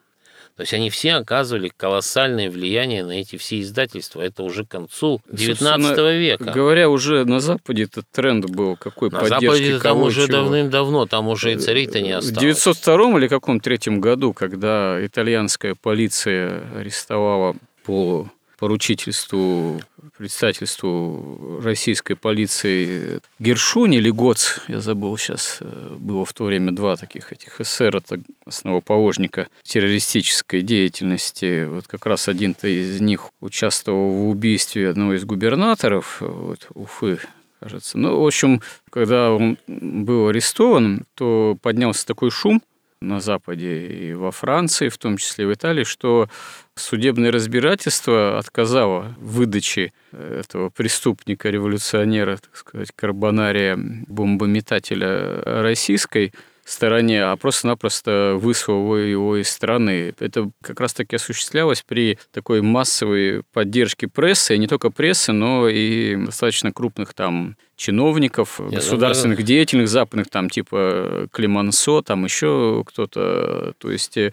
То 0.56 0.62
есть 0.62 0.74
они 0.74 0.90
все 0.92 1.14
оказывали 1.14 1.72
колоссальное 1.76 2.50
влияние 2.50 3.04
на 3.04 3.12
эти 3.12 3.38
все 3.38 3.60
издательства. 3.60 4.22
Это 4.22 4.44
уже 4.44 4.66
к 4.66 4.70
концу 4.70 5.20
XIX 5.32 6.18
века. 6.18 6.52
Говоря 6.52 6.90
уже 6.90 7.26
на 7.26 7.40
Западе 7.40 7.84
этот 7.84 8.06
тренд 8.12 8.46
был 8.50 8.76
какой 8.76 9.10
на 9.10 9.26
Западе 9.26 9.80
там 9.80 10.02
уже 10.04 10.28
давным-давно, 10.28 11.08
там 11.08 11.28
уже 11.28 11.54
и 11.54 11.58
царей-то 11.58 12.02
не 12.02 12.12
осталось. 12.12 12.38
В 12.38 12.42
902 12.42 13.18
или 13.18 13.28
каком 13.28 13.60
третьем 13.60 14.00
году, 14.00 14.34
когда 14.34 15.04
итальянская 15.04 15.76
полиция 15.76 16.62
арестовала 16.78 17.56
по 17.84 18.30
поручительству, 18.60 19.82
представительству 20.18 21.60
российской 21.64 22.16
полиции 22.16 23.20
Гершуни 23.40 23.98
или 23.98 24.10
Гоц, 24.10 24.60
я 24.68 24.80
забыл 24.80 25.18
сейчас, 25.18 25.58
э, 25.62 25.96
было 25.98 26.26
в 26.26 26.34
то 26.34 26.46
время 26.46 26.72
два 26.72 26.96
таких 26.96 27.32
этих 27.32 27.60
эсера, 27.62 28.02
основоположника 28.46 29.48
террористической 29.64 30.62
деятельности. 30.62 31.66
Вот 31.66 31.88
как 31.88 32.06
раз 32.06 32.28
один-то 32.28 32.68
из 32.68 33.02
них 33.02 33.30
участвовал 33.40 34.12
в 34.12 34.30
убийстве 34.30 34.90
одного 34.90 35.16
из 35.16 35.26
губернаторов 35.26 36.18
вот, 36.22 36.68
Уфы, 36.74 37.20
кажется. 37.60 37.98
Ну, 37.98 38.22
в 38.22 38.26
общем, 38.26 38.62
когда 38.90 39.32
он 39.32 39.58
был 39.68 40.28
арестован, 40.28 41.06
то 41.16 41.58
поднялся 41.62 42.06
такой 42.06 42.30
шум– 42.30 42.62
на 43.04 43.20
Западе 43.20 43.88
и 43.88 44.14
во 44.14 44.32
Франции, 44.32 44.90
в 44.90 44.98
том 44.98 45.18
числе 45.18 45.46
в 45.46 45.54
Италии, 45.54 45.84
что 45.84 46.30
судебное 46.76 47.32
разбирательство 47.32 48.38
отказало 48.38 49.16
в 49.20 49.38
выдаче 49.38 49.92
этого 50.12 50.70
преступника-революционера, 50.70 52.38
так 52.38 52.56
сказать, 52.56 52.90
карбонария, 52.96 53.78
бомбометателя 54.08 55.42
российской– 55.44 56.34
стороне, 56.66 57.24
а 57.24 57.36
просто-напросто 57.36 58.38
выслал 58.40 58.96
его 58.98 59.38
из 59.38 59.50
страны. 59.50 60.14
Это 60.20 60.50
как 60.62 60.80
раз-таки 60.80 61.16
осуществлялось 61.16 61.84
при 61.86 62.18
такой 62.32 62.62
массовой 62.62 63.44
поддержке 63.52 64.08
прессы, 64.08 64.56
и 64.56 64.58
не 64.58 64.68
только 64.68 64.90
прессы, 64.90 65.34
но 65.34 65.68
и 65.68 66.16
достаточно 66.16 66.72
крупных 66.72 67.14
там 67.14 67.58
чиновников, 67.76 68.60
Я 68.70 68.78
государственных 68.78 69.40
знаю. 69.40 69.48
деятельных 69.48 69.90
западных, 69.90 70.30
там 70.30 70.50
типа 70.50 71.28
Климансо, 71.32 72.02
там 72.02 72.24
еще 72.24 72.84
кто-то. 72.88 73.74
То 73.78 73.92
есть 73.92 74.16
э, 74.18 74.32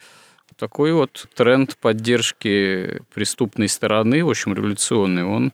такой 0.56 0.92
вот 0.92 1.26
тренд 1.34 1.76
поддержки 1.78 3.02
преступной 3.12 3.68
стороны, 3.68 4.24
в 4.24 4.30
общем, 4.30 4.54
революционный, 4.54 5.24
он 5.24 5.52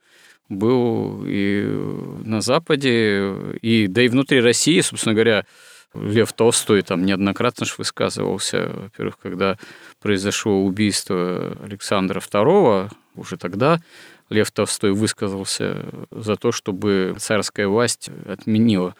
был 0.49 1.24
и 1.27 1.64
на 2.24 2.41
Западе, 2.41 3.33
и 3.62 3.87
да 3.89 4.03
и 4.03 4.09
внутри 4.09 4.41
России, 4.41 4.81
собственно 4.81 5.14
говоря, 5.14 5.45
Лев 6.03 6.32
Толстой 6.32 6.82
там 6.82 7.05
неоднократно 7.05 7.66
же 7.66 7.74
высказывался, 7.78 8.70
во-первых, 8.74 9.18
когда 9.18 9.59
произошло 10.01 10.64
убийство 10.64 11.57
Александра 11.62 12.20
II, 12.20 12.90
уже 13.14 13.36
тогда 13.36 13.80
Лев 14.28 14.51
Толстой 14.51 14.92
высказался 14.92 15.86
за 16.11 16.36
то, 16.36 16.53
чтобы 16.53 17.14
царская 17.18 17.68
власть 17.68 18.11
отменила 18.26 18.94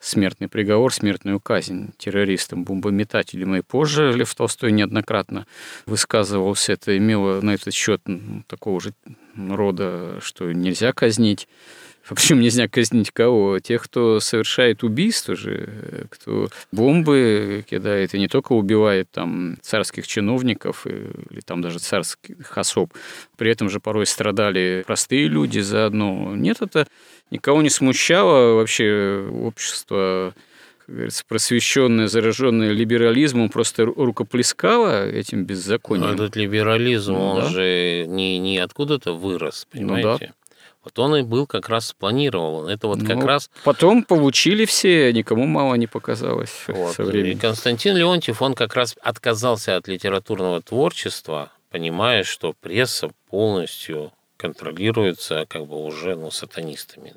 смертный 0.00 0.48
приговор, 0.48 0.92
смертную 0.92 1.40
казнь 1.40 1.92
террористам, 1.96 2.64
бомбометателям. 2.64 3.56
И 3.56 3.62
позже 3.62 4.12
Лев 4.12 4.34
Толстой 4.34 4.72
неоднократно 4.72 5.46
высказывался. 5.86 6.74
Это 6.74 6.96
имело 6.96 7.40
на 7.40 7.54
этот 7.54 7.72
счет 7.72 8.02
такого 8.46 8.80
же 8.80 8.92
рода, 9.36 10.18
что 10.20 10.52
нельзя 10.52 10.92
казнить 10.92 11.48
причем 12.14 12.40
нельзя 12.40 12.68
казнить 12.68 13.10
кого? 13.10 13.58
Тех, 13.60 13.82
кто 13.84 14.20
совершает 14.20 14.82
убийство 14.82 15.34
же, 15.34 16.06
кто 16.10 16.48
бомбы 16.70 17.64
кидает 17.68 18.14
и 18.14 18.18
не 18.18 18.28
только 18.28 18.52
убивает 18.52 19.10
там 19.10 19.56
царских 19.62 20.06
чиновников 20.06 20.86
или 20.86 21.40
там 21.40 21.62
даже 21.62 21.78
царских 21.78 22.56
особ. 22.56 22.92
При 23.36 23.50
этом 23.50 23.70
же 23.70 23.80
порой 23.80 24.06
страдали 24.06 24.84
простые 24.86 25.28
люди 25.28 25.60
заодно. 25.60 26.34
Нет, 26.36 26.58
это 26.60 26.86
никого 27.30 27.62
не 27.62 27.70
смущало. 27.70 28.54
Вообще 28.54 29.26
общество 29.32 30.34
как 30.86 30.96
говорится, 30.96 31.24
просвещенное, 31.26 32.08
зараженное 32.08 32.72
либерализмом, 32.72 33.48
просто 33.48 33.86
рукоплескало 33.86 35.08
этим 35.08 35.44
беззаконием. 35.44 36.08
Но 36.08 36.12
этот 36.12 36.36
либерализм, 36.36 37.14
ну, 37.14 37.20
он 37.20 37.40
да? 37.40 37.48
же 37.48 38.04
не, 38.06 38.38
не 38.38 38.58
откуда-то 38.58 39.14
вырос, 39.14 39.66
понимаете? 39.70 40.08
Ну, 40.08 40.18
да. 40.18 40.34
Вот 40.84 40.98
он 40.98 41.16
и 41.16 41.22
был 41.22 41.46
как 41.46 41.68
раз 41.68 41.88
спланирован. 41.88 42.68
Это 42.68 42.88
вот 42.88 42.98
ну, 42.98 43.06
как 43.06 43.24
раз... 43.24 43.50
Потом 43.64 44.04
получили 44.04 44.66
все, 44.66 45.12
никому 45.12 45.46
мало 45.46 45.74
не 45.74 45.86
показалось 45.86 46.52
вот. 46.68 46.94
со 46.94 47.04
временем. 47.04 47.38
И 47.38 47.40
Константин 47.40 47.96
Леонтьев, 47.96 48.42
он 48.42 48.54
как 48.54 48.74
раз 48.74 48.96
отказался 49.00 49.76
от 49.76 49.88
литературного 49.88 50.60
творчества, 50.60 51.50
понимая, 51.70 52.22
что 52.22 52.52
пресса 52.52 53.10
полностью 53.30 54.12
контролируется 54.36 55.46
как 55.48 55.66
бы 55.66 55.82
уже 55.82 56.16
ну, 56.16 56.30
сатанистами. 56.30 57.14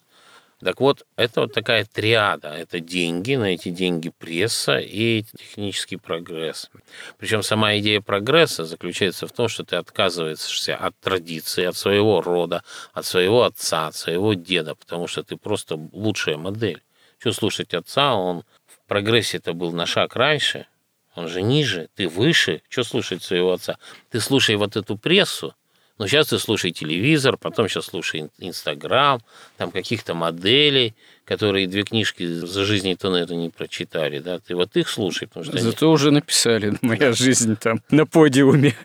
Так 0.60 0.80
вот, 0.80 1.06
это 1.16 1.42
вот 1.42 1.54
такая 1.54 1.86
триада. 1.86 2.50
Это 2.50 2.80
деньги, 2.80 3.36
на 3.36 3.54
эти 3.54 3.70
деньги 3.70 4.10
пресса 4.10 4.78
и 4.80 5.22
технический 5.22 5.98
прогресс. 5.98 6.72
Причем 7.20 7.44
сама 7.44 7.78
идея 7.78 8.02
прогресса 8.02 8.66
заключается 8.66 9.28
в 9.28 9.32
том, 9.32 9.50
что 9.50 9.64
ты 9.64 9.76
отказываешься 9.76 10.76
от 10.76 11.00
традиции, 11.00 11.66
от 11.66 11.78
своего 11.78 12.22
рода, 12.22 12.64
от 12.94 13.06
своего 13.06 13.44
отца, 13.44 13.88
от 13.88 13.96
своего 13.96 14.34
деда, 14.34 14.74
потому 14.74 15.08
что 15.08 15.24
ты 15.24 15.38
просто 15.38 15.80
лучшая 15.92 16.38
модель. 16.38 16.82
Что 17.20 17.34
слушать 17.34 17.74
отца, 17.76 18.16
он 18.16 18.44
в 18.66 18.88
прогрессе 18.88 19.38
это 19.38 19.54
был 19.54 19.72
на 19.74 19.86
шаг 19.86 20.16
раньше, 20.16 20.66
он 21.14 21.28
же 21.28 21.42
ниже, 21.42 21.90
ты 21.96 22.08
выше, 22.08 22.62
что 22.70 22.84
слушать 22.84 23.24
своего 23.24 23.54
отца? 23.54 23.78
Ты 24.10 24.20
слушай 24.20 24.56
вот 24.56 24.76
эту 24.76 24.98
прессу, 24.98 25.56
но 25.98 26.08
сейчас 26.08 26.28
ты 26.28 26.40
слушай 26.40 26.72
телевизор, 26.72 27.38
потом 27.38 27.68
сейчас 27.68 27.86
слушай 27.86 28.30
Инстаграм, 28.38 29.22
там 29.58 29.72
каких-то 29.72 30.14
моделей, 30.14 30.96
которые 31.26 31.68
две 31.68 31.84
книжки 31.84 32.26
за 32.26 32.66
жизнь 32.66 32.96
то 32.96 33.10
на 33.10 33.18
это 33.18 33.36
не 33.36 33.50
прочитали, 33.50 34.20
да, 34.20 34.40
ты 34.40 34.56
вот 34.56 34.76
их 34.78 34.90
слушай, 34.90 35.28
потому 35.28 35.46
что 35.46 35.58
Зато 35.58 35.86
они... 35.88 35.94
уже 35.94 36.12
написали 36.12 36.78
«Моя 36.82 37.14
жизнь» 37.14 37.56
там 37.56 37.82
на 37.90 38.06
подиуме. 38.06 38.76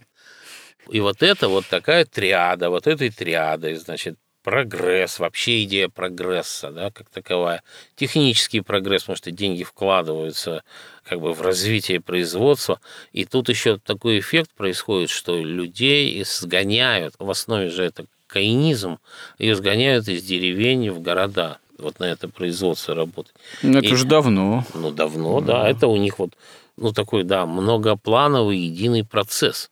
И 0.91 1.01
вот 1.01 1.23
это 1.23 1.49
вот 1.49 1.67
такая 1.67 2.05
триада, 2.05 2.69
вот 2.69 2.87
этой 2.87 3.11
триадой, 3.11 3.77
значит, 3.77 4.19
прогресс, 4.43 5.19
вообще 5.19 5.65
идея 5.65 5.89
прогресса, 5.89 6.71
да, 6.71 6.91
как 6.91 7.09
таковая. 7.09 7.63
Технический 7.97 8.61
прогресс, 8.61 9.03
потому 9.03 9.17
что 9.17 9.31
деньги 9.31 9.63
вкладываются 9.63 10.63
как 11.05 11.21
бы 11.21 11.33
в 11.33 11.43
развитие 11.43 12.01
производства. 12.01 12.81
И 13.13 13.25
тут 13.25 13.49
еще 13.49 13.79
такой 13.79 14.19
эффект 14.19 14.51
происходит, 14.57 15.11
что 15.11 15.37
людей 15.37 16.23
сгоняют, 16.25 17.15
в 17.19 17.31
основе 17.31 17.71
же 17.71 17.85
это 17.85 18.07
каинизм, 18.27 18.99
ее 19.39 19.55
сгоняют 19.55 20.09
из 20.09 20.23
деревень 20.23 20.91
в 20.91 21.01
города. 21.01 21.59
вот 21.79 21.99
на 21.99 22.05
это 22.05 22.29
производство 22.29 22.95
работать. 22.95 23.35
Ну, 23.63 23.79
это 23.79 23.89
и, 23.89 23.93
уже 23.93 24.07
давно. 24.07 24.65
Ну, 24.75 24.91
давно, 24.91 25.41
да. 25.41 25.63
да. 25.63 25.69
Это 25.69 25.87
у 25.87 25.97
них 25.97 26.19
вот, 26.19 26.33
ну, 26.77 26.93
такой, 26.93 27.25
да, 27.25 27.45
многоплановый 27.47 28.59
единый 28.59 29.05
процесс. 29.05 29.72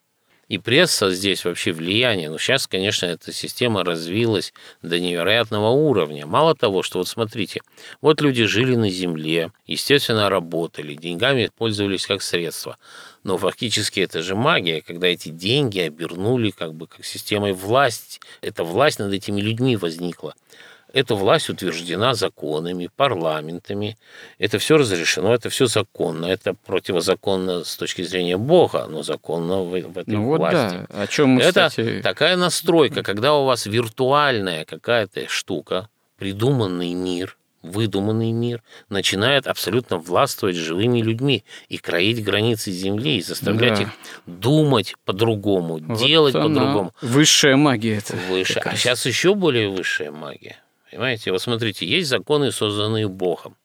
И 0.51 0.59
пресса 0.59 1.13
здесь 1.13 1.45
вообще 1.45 1.71
влияние. 1.71 2.29
Но 2.29 2.37
сейчас, 2.37 2.67
конечно, 2.67 3.07
эта 3.07 3.33
система 3.33 3.85
развилась 3.85 4.53
до 4.83 4.99
невероятного 4.99 5.69
уровня. 5.69 6.27
Мало 6.27 6.57
того, 6.57 6.83
что 6.83 6.99
вот 6.99 7.07
смотрите, 7.07 7.61
вот 8.01 8.21
люди 8.21 8.45
жили 8.47 8.75
на 8.75 8.91
земле, 8.91 9.53
естественно, 9.69 10.29
работали, 10.29 10.95
деньгами 10.95 11.53
пользовались 11.57 12.05
как 12.05 12.21
средство. 12.21 12.79
Но 13.23 13.39
фактически 13.39 14.01
это 14.01 14.23
же 14.23 14.35
магия, 14.35 14.83
когда 14.83 15.07
эти 15.07 15.29
деньги 15.29 15.79
обернули 15.79 16.51
как 16.51 16.75
бы 16.75 16.89
как 16.89 17.05
системой 17.05 17.53
власти. 17.53 18.19
Эта 18.41 18.65
власть 18.65 18.99
над 18.99 19.13
этими 19.13 19.41
людьми 19.41 19.77
возникла. 19.77 20.35
Эта 20.93 21.15
власть 21.15 21.49
утверждена 21.49 22.15
законами, 22.15 22.91
парламентами. 22.95 23.97
Это 24.39 24.59
все 24.59 24.77
разрешено, 24.77 25.33
это 25.35 25.49
все 25.51 25.67
законно. 25.67 26.27
Это 26.27 26.55
противозаконно 26.55 27.65
с 27.65 27.77
точки 27.77 28.03
зрения 28.03 28.37
Бога, 28.37 28.87
но 28.89 29.03
законно 29.03 29.63
в, 29.63 29.71
в 29.71 29.99
этой 29.99 30.15
ну, 30.15 30.37
власти. 30.37 30.79
Вот 30.79 30.89
да. 30.89 31.03
О 31.03 31.07
чем 31.07 31.31
мы, 31.31 31.43
это 31.43 31.69
кстати... 31.69 32.01
такая 32.03 32.37
настройка, 32.37 33.03
когда 33.03 33.35
у 33.35 33.45
вас 33.45 33.67
виртуальная 33.67 34.65
какая-то 34.65 35.29
штука, 35.29 35.89
придуманный 36.19 36.93
мир, 36.95 37.37
выдуманный 37.63 38.33
мир 38.33 38.63
начинает 38.89 39.47
абсолютно 39.47 39.99
властвовать 39.99 40.57
живыми 40.57 41.01
людьми 41.01 41.45
и 41.69 41.79
кроить 41.79 42.23
границы 42.25 42.71
Земли, 42.71 43.19
и 43.19 43.23
заставлять 43.23 43.77
да. 43.77 43.83
их 43.83 43.89
думать 44.27 44.95
по-другому, 45.05 45.79
вот 45.79 45.99
делать 45.99 46.33
по-другому. 46.33 46.93
Высшая 47.01 47.57
магия 47.57 47.99
это. 47.99 48.17
Выше. 48.29 48.61
А 48.61 48.75
сейчас 48.77 49.07
еще 49.07 49.35
более 49.35 49.69
высшая 49.69 50.11
магия. 50.11 50.57
Понимаете, 50.91 51.31
вот 51.31 51.41
смотрите, 51.41 51.87
есть 51.87 52.09
законы, 52.09 52.51
созданные 52.51 53.09
Богом. 53.09 53.57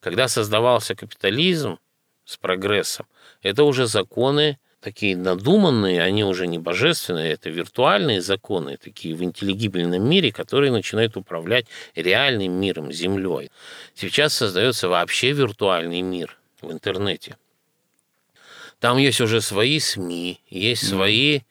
Когда 0.00 0.28
создавался 0.28 0.94
капитализм 0.94 1.78
с 2.24 2.36
прогрессом, 2.38 3.06
это 3.42 3.64
уже 3.64 3.86
законы 3.86 4.58
такие 4.80 5.14
надуманные, 5.14 6.02
они 6.02 6.24
уже 6.24 6.46
не 6.46 6.58
божественные, 6.58 7.32
это 7.32 7.50
виртуальные 7.50 8.22
законы, 8.22 8.78
такие 8.78 9.14
в 9.14 9.22
интеллигибельном 9.22 10.08
мире, 10.08 10.32
которые 10.32 10.72
начинают 10.72 11.18
управлять 11.18 11.66
реальным 11.94 12.52
миром, 12.52 12.90
землей. 12.90 13.50
Сейчас 13.94 14.32
создается 14.32 14.88
вообще 14.88 15.32
виртуальный 15.32 16.00
мир 16.00 16.38
в 16.62 16.72
интернете. 16.72 17.36
Там 18.78 18.96
есть 18.96 19.20
уже 19.20 19.42
свои 19.42 19.78
СМИ, 19.78 20.40
есть 20.48 20.88
свои 20.88 21.40
ну, 21.40 21.44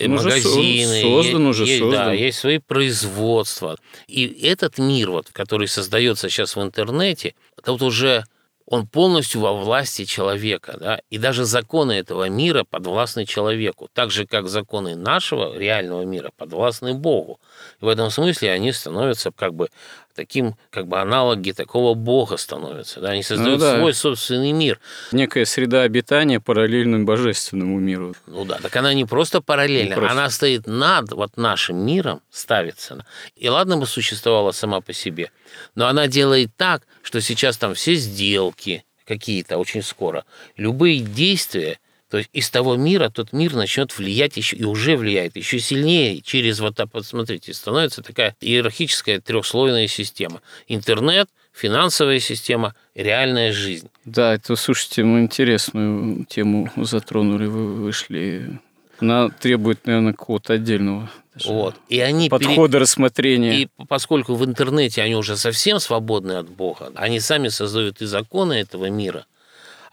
магазины, 0.00 1.02
создан, 1.02 1.46
уже 1.46 1.64
есть, 1.64 1.78
создан. 1.80 2.06
Да, 2.06 2.12
есть 2.12 2.38
свои 2.38 2.58
производства. 2.58 3.76
И 4.06 4.26
этот 4.42 4.78
мир, 4.78 5.10
вот, 5.10 5.28
который 5.32 5.68
создается 5.68 6.28
сейчас 6.28 6.56
в 6.56 6.62
интернете, 6.62 7.34
тут 7.64 7.82
уже 7.82 8.24
он 8.66 8.86
полностью 8.86 9.42
во 9.42 9.52
власти 9.52 10.04
человека, 10.04 10.76
да, 10.80 11.00
и 11.10 11.18
даже 11.18 11.44
законы 11.44 11.92
этого 11.92 12.28
мира 12.30 12.64
подвластны 12.64 13.26
человеку, 13.26 13.88
так 13.92 14.10
же, 14.10 14.26
как 14.26 14.48
законы 14.48 14.96
нашего 14.96 15.56
реального 15.56 16.02
мира 16.02 16.30
подвластны 16.36 16.94
Богу. 16.94 17.40
И 17.80 17.84
в 17.84 17.88
этом 17.88 18.10
смысле 18.10 18.52
они 18.52 18.72
становятся 18.72 19.32
как 19.32 19.54
бы 19.54 19.68
таким, 20.14 20.54
как 20.70 20.86
бы 20.86 21.00
аналоги 21.00 21.52
такого 21.52 21.94
Бога 21.94 22.36
становятся, 22.36 23.00
да, 23.00 23.10
они 23.10 23.20
ну 23.20 23.22
создают 23.24 23.60
ну, 23.60 23.66
да. 23.66 23.78
свой 23.78 23.94
собственный 23.94 24.52
мир. 24.52 24.80
Некая 25.12 25.44
среда 25.44 25.82
обитания 25.82 26.40
параллельным 26.40 27.04
божественному 27.04 27.78
миру. 27.78 28.14
Ну 28.26 28.44
да, 28.44 28.58
так 28.62 28.74
она 28.76 28.94
не 28.94 29.04
просто 29.04 29.40
параллельна, 29.40 29.90
не 29.90 29.94
просто. 29.94 30.12
она 30.12 30.30
стоит 30.30 30.66
над 30.66 31.12
вот 31.12 31.36
нашим 31.36 31.84
миром, 31.84 32.22
ставится. 32.30 33.04
И 33.36 33.48
ладно 33.48 33.76
бы 33.76 33.86
существовала 33.86 34.52
сама 34.52 34.80
по 34.80 34.92
себе, 34.92 35.30
но 35.74 35.86
она 35.86 36.06
делает 36.06 36.50
так, 36.56 36.82
что 37.02 37.20
сейчас 37.20 37.56
там 37.56 37.74
все 37.74 37.94
сделки 37.94 38.84
какие-то 39.04 39.58
очень 39.58 39.82
скоро, 39.82 40.24
любые 40.56 41.00
действия 41.00 41.78
то 42.10 42.18
есть 42.18 42.30
из 42.32 42.50
того 42.50 42.76
мира 42.76 43.08
тот 43.08 43.32
мир 43.32 43.54
начнет 43.54 43.96
влиять 43.96 44.36
еще 44.36 44.56
и 44.56 44.64
уже 44.64 44.96
влияет 44.96 45.36
еще 45.36 45.58
сильнее 45.58 46.20
через 46.20 46.60
вот 46.60 46.76
так 46.76 46.88
вот 46.92 47.06
смотрите 47.06 47.52
становится 47.52 48.02
такая 48.02 48.36
иерархическая 48.40 49.20
трехслойная 49.20 49.88
система 49.88 50.40
интернет 50.68 51.28
финансовая 51.52 52.20
система 52.20 52.74
реальная 52.94 53.52
жизнь 53.52 53.88
да 54.04 54.34
это 54.34 54.56
слушайте 54.56 55.04
мы 55.04 55.20
интересную 55.20 56.24
тему 56.26 56.70
затронули 56.76 57.46
вы 57.46 57.74
вышли 57.74 58.60
она 59.00 59.28
требует 59.28 59.86
наверное 59.86 60.12
какого-то 60.12 60.52
отдельного 60.54 61.10
вот. 61.44 61.74
И 61.88 61.98
они 62.00 62.28
подхода 62.28 62.74
пере... 62.74 62.82
рассмотрения. 62.82 63.62
И 63.62 63.68
поскольку 63.88 64.34
в 64.34 64.44
интернете 64.44 65.02
они 65.02 65.16
уже 65.16 65.36
совсем 65.36 65.80
свободны 65.80 66.32
от 66.32 66.48
Бога, 66.48 66.92
они 66.94 67.20
сами 67.20 67.48
создают 67.48 68.00
и 68.02 68.06
законы 68.06 68.54
этого 68.54 68.86
мира, 68.86 69.26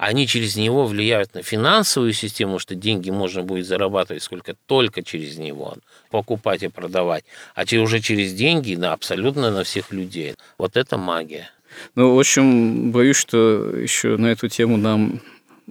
они 0.02 0.26
через 0.26 0.56
него 0.56 0.88
влияют 0.88 1.36
на 1.36 1.43
финансовую 1.43 2.14
систему, 2.14 2.58
что 2.58 2.74
деньги 2.74 3.12
можно 3.12 3.43
будет 3.43 3.68
зарабатывать 3.68 4.24
сколько 4.24 4.56
только 4.66 5.04
через 5.04 5.38
него, 5.38 5.76
покупать 6.10 6.64
и 6.64 6.70
продавать, 6.70 7.24
а 7.54 7.66
уже 7.80 7.99
через 7.99 8.34
деньги 8.34 8.74
на 8.74 8.93
абсолютно 8.93 9.52
на 9.52 9.64
всех 9.64 9.91
людей. 9.91 10.34
Вот 10.58 10.76
это 10.76 10.97
магия. 10.97 11.52
Ну, 11.93 12.16
в 12.16 12.20
общем, 12.20 12.91
боюсь, 12.91 13.16
что 13.16 13.78
еще 13.78 14.18
на 14.18 14.32
эту 14.32 14.47
тему 14.47 14.78
нам 14.78 15.22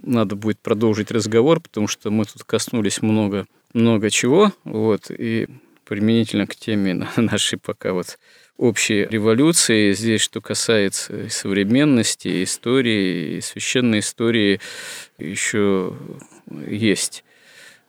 надо 0.01 0.37
будет 0.37 0.59
продолжить 0.59 1.11
разговор, 1.11 1.59
потому 1.59 1.89
что 1.89 2.09
мы 2.09 2.23
тут 2.23 2.45
коснулись 2.45 3.01
много, 3.01 3.47
много 3.73 4.09
чего, 4.09 4.53
вот, 4.63 5.11
и 5.11 5.49
применительно 5.83 6.47
к 6.47 6.55
теме 6.55 7.05
нашей 7.17 7.59
пока 7.59 7.91
вот 7.91 8.17
общей 8.61 9.05
революции. 9.05 9.91
Здесь, 9.91 10.21
что 10.21 10.39
касается 10.39 11.29
современности, 11.29 12.43
истории, 12.43 13.39
священной 13.39 13.99
истории, 13.99 14.61
еще 15.17 15.93
есть 16.67 17.23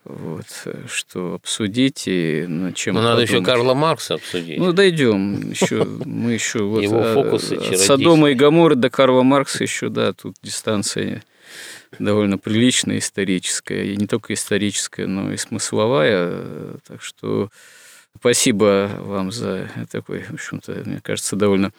вот, 0.04 0.46
что 0.88 1.34
обсудить 1.34 2.04
и 2.06 2.46
над 2.48 2.74
чем. 2.74 2.94
Но 2.94 3.02
надо 3.02 3.22
еще 3.22 3.42
Карла 3.42 3.74
Маркса 3.74 4.14
обсудить. 4.14 4.58
Ну, 4.58 4.72
дойдем. 4.72 5.50
Еще, 5.50 5.84
мы 5.84 6.32
еще 6.32 6.58
вот 6.64 6.82
Его 6.82 7.04
фокусы 7.14 7.54
от 7.54 7.78
Содома 7.78 8.30
и 8.30 8.34
Гаморы 8.34 8.74
до 8.74 8.90
Карла 8.90 9.22
Маркса 9.22 9.62
еще, 9.62 9.90
да, 9.90 10.12
тут 10.14 10.36
дистанция 10.42 11.22
довольно 11.98 12.38
приличная 12.38 12.98
историческая, 12.98 13.84
и 13.84 13.96
не 13.96 14.06
только 14.06 14.32
историческая, 14.32 15.06
но 15.06 15.32
и 15.32 15.36
смысловая. 15.36 16.78
Так 16.88 17.02
что 17.02 17.50
Спасибо 18.22 18.88
вам 19.00 19.32
за 19.32 19.68
такой, 19.90 20.22
в 20.22 20.34
общем-то, 20.34 20.84
мне 20.86 21.00
кажется, 21.02 21.34
довольно 21.34 21.72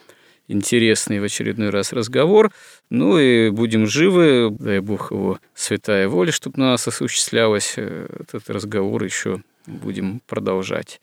интересный 0.46 1.18
в 1.18 1.24
очередной 1.24 1.70
раз 1.70 1.94
разговор. 1.94 2.52
Ну 2.90 3.18
и 3.18 3.48
будем 3.48 3.86
живы, 3.86 4.50
дай 4.50 4.80
Бог 4.80 5.10
его 5.10 5.38
святая 5.54 6.06
воля, 6.06 6.32
чтобы 6.32 6.58
на 6.58 6.72
нас 6.72 6.86
осуществлялось. 6.86 7.78
Этот 7.78 8.50
разговор 8.50 9.02
еще 9.02 9.40
будем 9.66 10.20
продолжать 10.26 11.00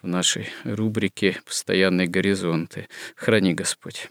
в 0.00 0.06
нашей 0.06 0.46
рубрике 0.62 1.38
«Постоянные 1.44 2.06
горизонты». 2.06 2.86
Храни 3.16 3.52
Господь. 3.52 4.08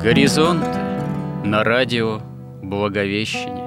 Горизонты 0.00 0.78
на 1.44 1.64
радио 1.64 2.20
Благовещение. 2.62 3.66